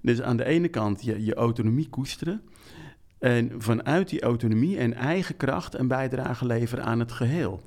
[0.01, 2.43] Dus aan de ene kant je, je autonomie koesteren.
[3.19, 7.61] En vanuit die autonomie en eigen kracht een bijdrage leveren aan het geheel.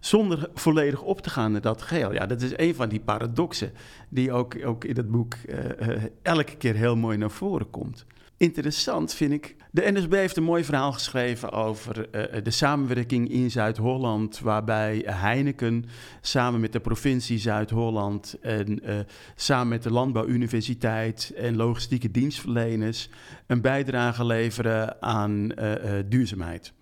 [0.00, 2.12] Zonder volledig op te gaan naar dat geheel.
[2.12, 3.72] Ja, dat is een van die paradoxen
[4.08, 8.06] die ook, ook in het boek uh, uh, elke keer heel mooi naar voren komt.
[8.42, 9.56] Interessant vind ik.
[9.70, 15.84] De NSB heeft een mooi verhaal geschreven over uh, de samenwerking in Zuid-Holland, waarbij Heineken
[16.20, 18.98] samen met de provincie Zuid-Holland en uh,
[19.34, 23.08] samen met de Landbouwuniversiteit en logistieke dienstverleners
[23.46, 25.48] een bijdrage leveren aan
[26.08, 26.72] duurzaamheid.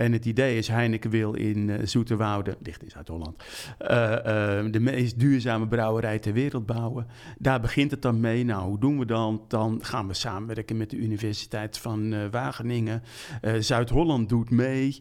[0.00, 3.42] En het idee is, Heineken wil in uh, Zoeterwoude, dicht in Zuid-Holland,
[3.82, 7.06] uh, uh, de meest duurzame brouwerij ter wereld bouwen.
[7.38, 8.44] Daar begint het dan mee.
[8.44, 9.44] Nou, hoe doen we dan?
[9.48, 13.02] Dan gaan we samenwerken met de Universiteit van Wageningen.
[13.58, 15.00] Zuid-Holland doet mee.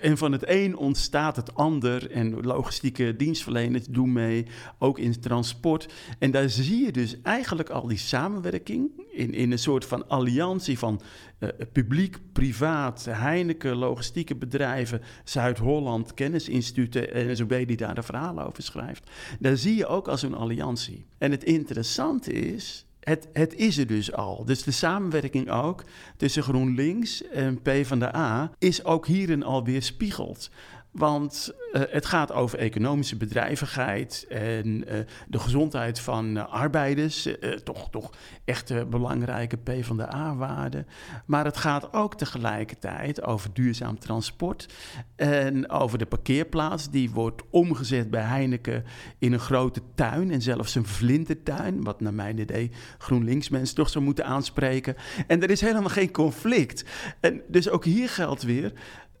[0.00, 2.10] en van het een ontstaat het ander.
[2.10, 4.46] En logistieke dienstverleners doen mee,
[4.78, 5.92] ook in transport.
[6.18, 10.78] En daar zie je dus eigenlijk al die samenwerking in, in een soort van alliantie
[10.78, 11.00] van
[11.38, 18.62] uh, publiek, privaat, Heineken, logistieke bedrijven, Zuid-Holland, kennisinstituten en zo die daar de verhalen over
[18.62, 19.10] schrijft.
[19.38, 21.04] Daar zie je ook als een alliantie.
[21.18, 24.44] En het interessante is, het, het, is er dus al.
[24.44, 25.84] Dus de samenwerking ook
[26.16, 30.50] tussen GroenLinks en PvdA is ook hierin alweer spiegeld.
[30.92, 37.28] Want uh, het gaat over economische bedrijvigheid en uh, de gezondheid van uh, arbeiders.
[37.64, 38.10] toch, toch
[38.44, 40.86] echt belangrijke P van de A-waarden.
[41.26, 44.74] Maar het gaat ook tegelijkertijd over duurzaam transport.
[45.16, 46.90] En over de parkeerplaats.
[46.90, 48.84] Die wordt omgezet bij Heineken
[49.18, 50.30] in een grote tuin.
[50.30, 51.82] En zelfs een vlindertuin.
[51.84, 54.96] Wat naar mijn idee GroenLinks mensen toch zou moeten aanspreken.
[55.26, 56.84] En er is helemaal geen conflict.
[57.20, 58.72] En dus ook hier geldt weer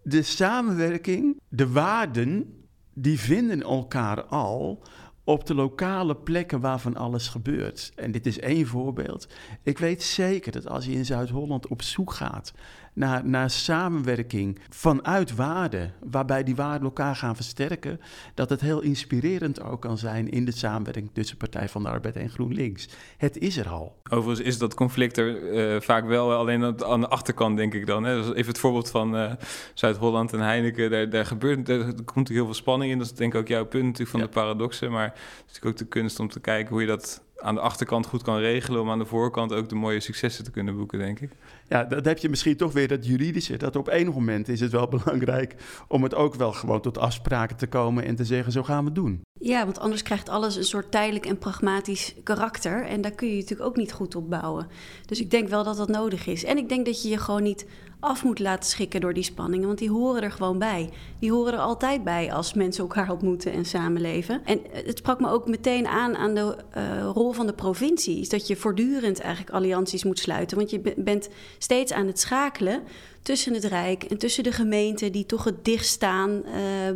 [0.02, 2.62] de samenwerking, de waarden,
[2.94, 4.82] die vinden elkaar al
[5.24, 7.92] op de lokale plekken waarvan alles gebeurt.
[7.96, 9.26] En dit is één voorbeeld.
[9.62, 12.52] Ik weet zeker dat als je in Zuid-Holland op zoek gaat
[12.92, 18.00] naar, naar samenwerking vanuit waarden, waarbij die waarden elkaar gaan versterken,
[18.34, 22.16] dat het heel inspirerend ook kan zijn in de samenwerking tussen Partij van de Arbeid
[22.16, 22.88] en GroenLinks.
[23.16, 23.96] Het is er al.
[24.10, 28.04] Overigens is dat conflict er uh, vaak wel alleen aan de achterkant, denk ik dan.
[28.04, 28.14] Hè?
[28.22, 29.32] Dus even het voorbeeld van uh,
[29.74, 30.90] Zuid-Holland en Heineken.
[30.90, 32.98] Daar, daar gebeurt, daar komt natuurlijk heel veel spanning in.
[32.98, 34.90] Dat is denk ik ook jouw punt natuurlijk van de paradoxen.
[34.90, 37.60] Maar het is natuurlijk ook de kunst om te kijken hoe je dat aan de
[37.60, 38.80] achterkant goed kan regelen...
[38.80, 41.30] om aan de voorkant ook de mooie successen te kunnen boeken, denk ik.
[41.68, 43.56] Ja, dat heb je misschien toch weer dat juridische.
[43.56, 45.54] Dat op enig moment is het wel belangrijk
[45.88, 48.04] om het ook wel gewoon tot afspraken te komen...
[48.04, 49.20] en te zeggen, zo gaan we het doen.
[49.40, 52.84] Ja, want anders krijgt alles een soort tijdelijk en pragmatisch karakter.
[52.84, 54.66] En daar kun je natuurlijk ook niet goed op bouwen.
[55.06, 56.44] Dus ik denk wel dat dat nodig is.
[56.44, 57.66] En ik denk dat je je gewoon niet
[58.02, 59.66] af moet laten schikken door die spanningen.
[59.66, 60.90] Want die horen er gewoon bij.
[61.18, 64.44] Die horen er altijd bij als mensen elkaar ontmoeten en samenleven.
[64.44, 68.28] En het sprak me ook meteen aan aan de uh, rol van de provincie.
[68.28, 70.56] Dat je voortdurend eigenlijk allianties moet sluiten.
[70.56, 72.82] Want je bent steeds aan het schakelen
[73.22, 76.52] tussen het Rijk en tussen de gemeenten die toch het dichtst staan uh,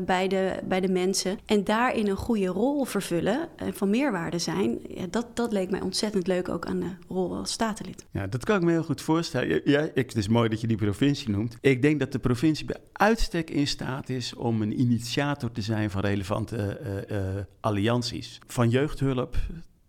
[0.07, 1.39] bij, de, bij de mensen.
[1.47, 4.79] En daarin een goede rol vervullen en van meerwaarde zijn.
[5.11, 8.05] Dat, dat leek mij ontzettend leuk ook aan de rol als statenlid.
[8.11, 9.61] Ja, dat kan ik me heel goed voorstellen.
[9.65, 11.57] Ja, ik, het is mooi dat je die provincie noemt.
[11.61, 15.91] Ik denk dat de provincie bij uitstek in staat is om een initiator te zijn
[15.91, 17.25] van relevante uh, uh,
[17.61, 18.39] allianties.
[18.47, 19.37] Van jeugdhulp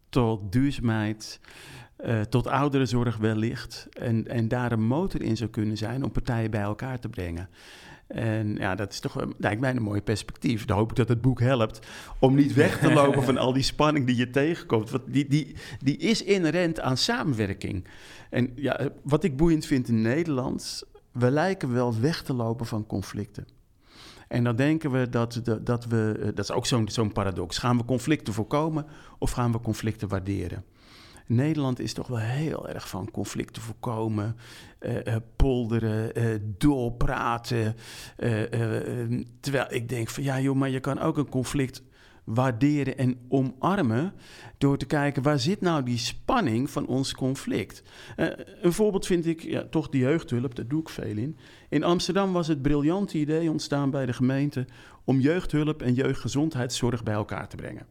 [0.09, 1.39] tot duurzaamheid.
[2.05, 3.87] Uh, tot ouderenzorg wellicht.
[3.99, 7.49] En, en daar een motor in zou kunnen zijn om partijen bij elkaar te brengen.
[8.07, 10.65] En ja, dat is toch lijkt mij een mooi perspectief.
[10.65, 11.87] Dan hoop ik dat het boek helpt
[12.19, 14.89] om niet weg te lopen van al die spanning die je tegenkomt.
[14.89, 17.87] Want die, die, die is inherent aan samenwerking.
[18.29, 22.85] En ja, wat ik boeiend vind in Nederland, we lijken wel weg te lopen van
[22.85, 23.56] conflicten.
[24.27, 27.57] En dan denken we dat, dat we, eh, dat is ook zo'n zo'n paradox.
[27.57, 28.85] Gaan we conflicten voorkomen
[29.19, 30.63] of gaan we conflicten waarderen?
[31.25, 34.35] Nederland is toch wel heel erg van conflicten voorkomen,
[34.79, 37.75] uh, polderen, uh, doorpraten.
[39.39, 41.83] terwijl ik denk van ja joh, maar je kan ook een conflict
[42.27, 44.13] waarderen en omarmen
[44.57, 47.83] door te kijken waar zit nou die spanning van ons conflict.
[48.17, 48.27] Uh,
[48.61, 51.37] een voorbeeld vind ik ja, toch de jeugdhulp, daar doe ik veel in.
[51.69, 54.65] In Amsterdam was het briljante idee ontstaan bij de gemeente
[55.03, 57.85] om jeugdhulp en jeugdgezondheidszorg bij elkaar te brengen.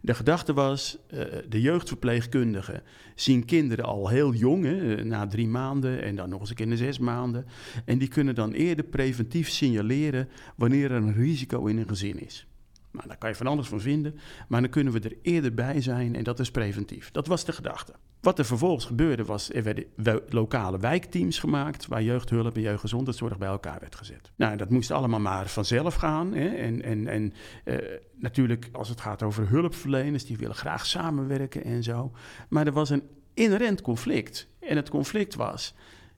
[0.00, 2.82] De gedachte was, uh, de jeugdverpleegkundigen
[3.14, 6.66] zien kinderen al heel jong, eh, na drie maanden en dan nog eens een keer
[6.66, 7.46] na zes maanden.
[7.84, 12.46] En die kunnen dan eerder preventief signaleren wanneer er een risico in een gezin is.
[12.96, 14.18] Nou, daar kan je van alles van vinden,
[14.48, 17.10] maar dan kunnen we er eerder bij zijn en dat is preventief.
[17.10, 17.92] Dat was de gedachte.
[18.20, 19.84] Wat er vervolgens gebeurde was, er werden
[20.28, 24.30] lokale wijkteams gemaakt waar jeugdhulp en jeugdgezondheidszorg bij elkaar werd gezet.
[24.36, 26.34] Nou, dat moest allemaal maar vanzelf gaan.
[26.34, 26.48] Hè?
[26.48, 27.32] En, en, en
[27.64, 27.76] uh,
[28.18, 32.12] natuurlijk, als het gaat over hulpverleners, die willen graag samenwerken en zo.
[32.48, 33.02] Maar er was een
[33.34, 34.48] inherent conflict.
[34.60, 35.74] En het conflict was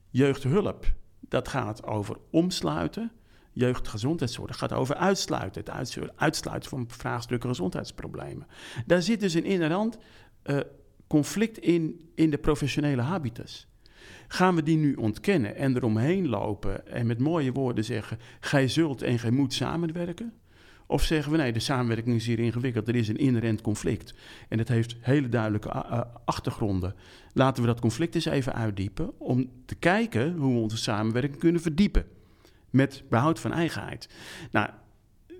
[0.09, 0.85] jeugdhulp.
[1.19, 3.11] Dat gaat over omsluiten
[3.51, 5.63] jeugdgezondheidszorg gaat over uitsluiten.
[5.65, 8.47] Het uitsluiten van vraagstukken gezondheidsproblemen.
[8.85, 9.97] Daar zit dus een inherent
[10.45, 10.59] uh,
[11.07, 13.67] conflict in, in de professionele habitus.
[14.27, 19.01] Gaan we die nu ontkennen en eromheen lopen en met mooie woorden zeggen: gij zult
[19.01, 20.33] en gij moet samenwerken?
[20.87, 24.13] Of zeggen we nee, de samenwerking is hier ingewikkeld, er is een inherent conflict.
[24.47, 26.95] En het heeft hele duidelijke uh, achtergronden.
[27.33, 31.61] Laten we dat conflict eens even uitdiepen om te kijken hoe we onze samenwerking kunnen
[31.61, 32.05] verdiepen
[32.69, 34.09] met behoud van eigenheid.
[34.51, 34.69] Nou,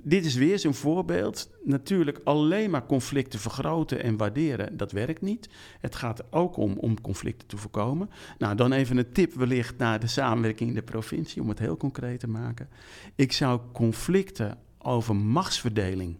[0.03, 1.49] dit is weer zo'n voorbeeld.
[1.63, 5.49] Natuurlijk alleen maar conflicten vergroten en waarderen, dat werkt niet.
[5.79, 8.09] Het gaat ook om, om conflicten te voorkomen.
[8.37, 11.77] Nou, dan even een tip wellicht naar de samenwerking in de provincie, om het heel
[11.77, 12.69] concreet te maken.
[13.15, 16.17] Ik zou conflicten over machtsverdeling,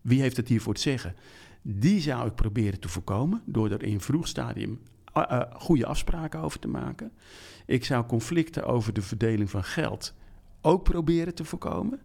[0.00, 1.14] wie heeft het hier voor het zeggen,
[1.62, 4.80] die zou ik proberen te voorkomen door er in vroeg stadium
[5.16, 7.12] uh, uh, goede afspraken over te maken.
[7.66, 10.14] Ik zou conflicten over de verdeling van geld
[10.62, 12.00] ook proberen te voorkomen.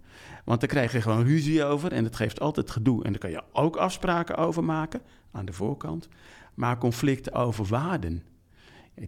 [0.46, 3.04] Want dan krijg je gewoon ruzie over en het geeft altijd gedoe.
[3.04, 5.02] En daar kan je ook afspraken over maken
[5.32, 6.08] aan de voorkant.
[6.54, 8.24] Maar conflicten over waarden,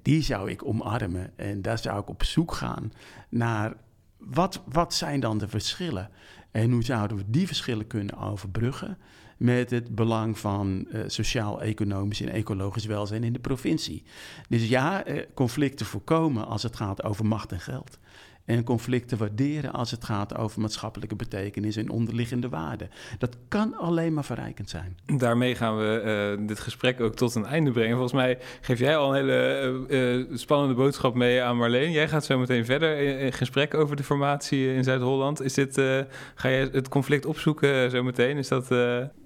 [0.02, 1.38] die zou ik omarmen.
[1.38, 2.92] En daar zou ik op zoek gaan
[3.30, 3.74] naar
[4.18, 6.10] wat, wat zijn dan de verschillen?
[6.52, 8.98] En hoe zouden we die verschillen kunnen overbruggen
[9.38, 14.04] met het belang van uh, sociaal-economisch en ecologisch welzijn in de provincie?
[14.50, 18.00] Dus ja, uh, conflicten voorkomen als het gaat over macht en geld
[18.48, 22.90] en conflicten waarderen als het gaat over maatschappelijke betekenis en onderliggende waarden.
[23.18, 24.98] Dat kan alleen maar verrijkend zijn.
[25.18, 27.92] Daarmee gaan we uh, dit gesprek ook tot een einde brengen.
[27.92, 31.92] Volgens mij geef jij al een hele uh, spannende boodschap mee aan Marleen.
[31.92, 35.42] Jij gaat zo meteen verder in, gesprek over de formatie in Zuid-Holland.
[35.42, 36.00] Is dit, uh,
[36.36, 38.38] ga je het conflict opzoeken zo meteen?
[38.38, 38.70] Is dat,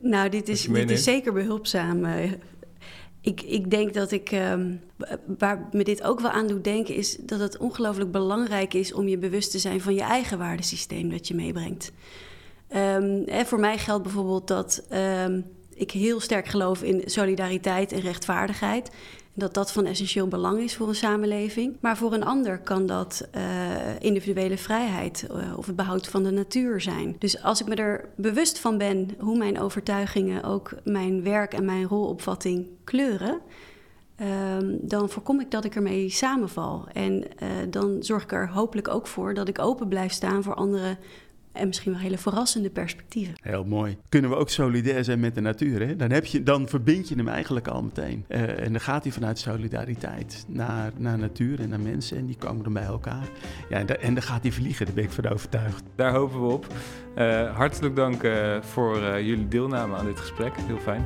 [0.01, 2.05] nou, dit is, dit is zeker behulpzaam
[3.21, 4.81] ik, ik denk dat ik, um,
[5.37, 9.07] waar me dit ook wel aan doet denken, is dat het ongelooflijk belangrijk is om
[9.07, 11.91] je bewust te zijn van je eigen waardesysteem dat je meebrengt.
[12.75, 14.83] Um, hè, voor mij geldt bijvoorbeeld dat
[15.25, 18.91] um, ik heel sterk geloof in solidariteit en rechtvaardigheid
[19.33, 21.77] dat dat van essentieel belang is voor een samenleving.
[21.79, 23.41] Maar voor een ander kan dat uh,
[23.99, 27.15] individuele vrijheid uh, of het behoud van de natuur zijn.
[27.19, 31.65] Dus als ik me er bewust van ben hoe mijn overtuigingen ook mijn werk en
[31.65, 33.39] mijn rolopvatting kleuren.
[34.21, 34.27] Uh,
[34.81, 36.87] dan voorkom ik dat ik ermee samenval.
[36.93, 40.55] En uh, dan zorg ik er hopelijk ook voor dat ik open blijf staan voor
[40.55, 40.97] andere
[41.51, 43.33] en misschien wel hele verrassende perspectieven.
[43.41, 43.97] Heel mooi.
[44.09, 45.87] Kunnen we ook solidair zijn met de natuur?
[45.87, 45.95] Hè?
[45.95, 48.25] Dan, heb je, dan verbind je hem eigenlijk al meteen.
[48.27, 52.17] Uh, en dan gaat hij vanuit solidariteit naar, naar natuur en naar mensen.
[52.17, 53.29] En die komen dan bij elkaar.
[53.69, 55.83] Ja, en, da, en dan gaat hij vliegen, daar ben ik van overtuigd.
[55.95, 56.67] Daar hopen we op.
[57.17, 60.53] Uh, hartelijk dank uh, voor jullie deelname aan dit gesprek.
[60.57, 61.05] Heel fijn.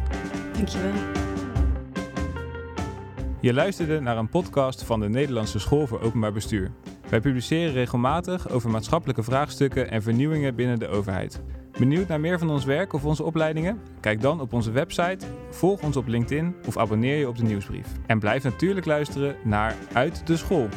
[0.53, 1.44] Dankjewel.
[3.45, 6.71] Je luisterde naar een podcast van de Nederlandse School voor Openbaar Bestuur.
[7.09, 11.41] Wij publiceren regelmatig over maatschappelijke vraagstukken en vernieuwingen binnen de overheid.
[11.79, 13.81] Benieuwd naar meer van ons werk of onze opleidingen?
[13.99, 17.87] Kijk dan op onze website, volg ons op LinkedIn of abonneer je op de nieuwsbrief.
[18.05, 20.67] En blijf natuurlijk luisteren naar Uit de School.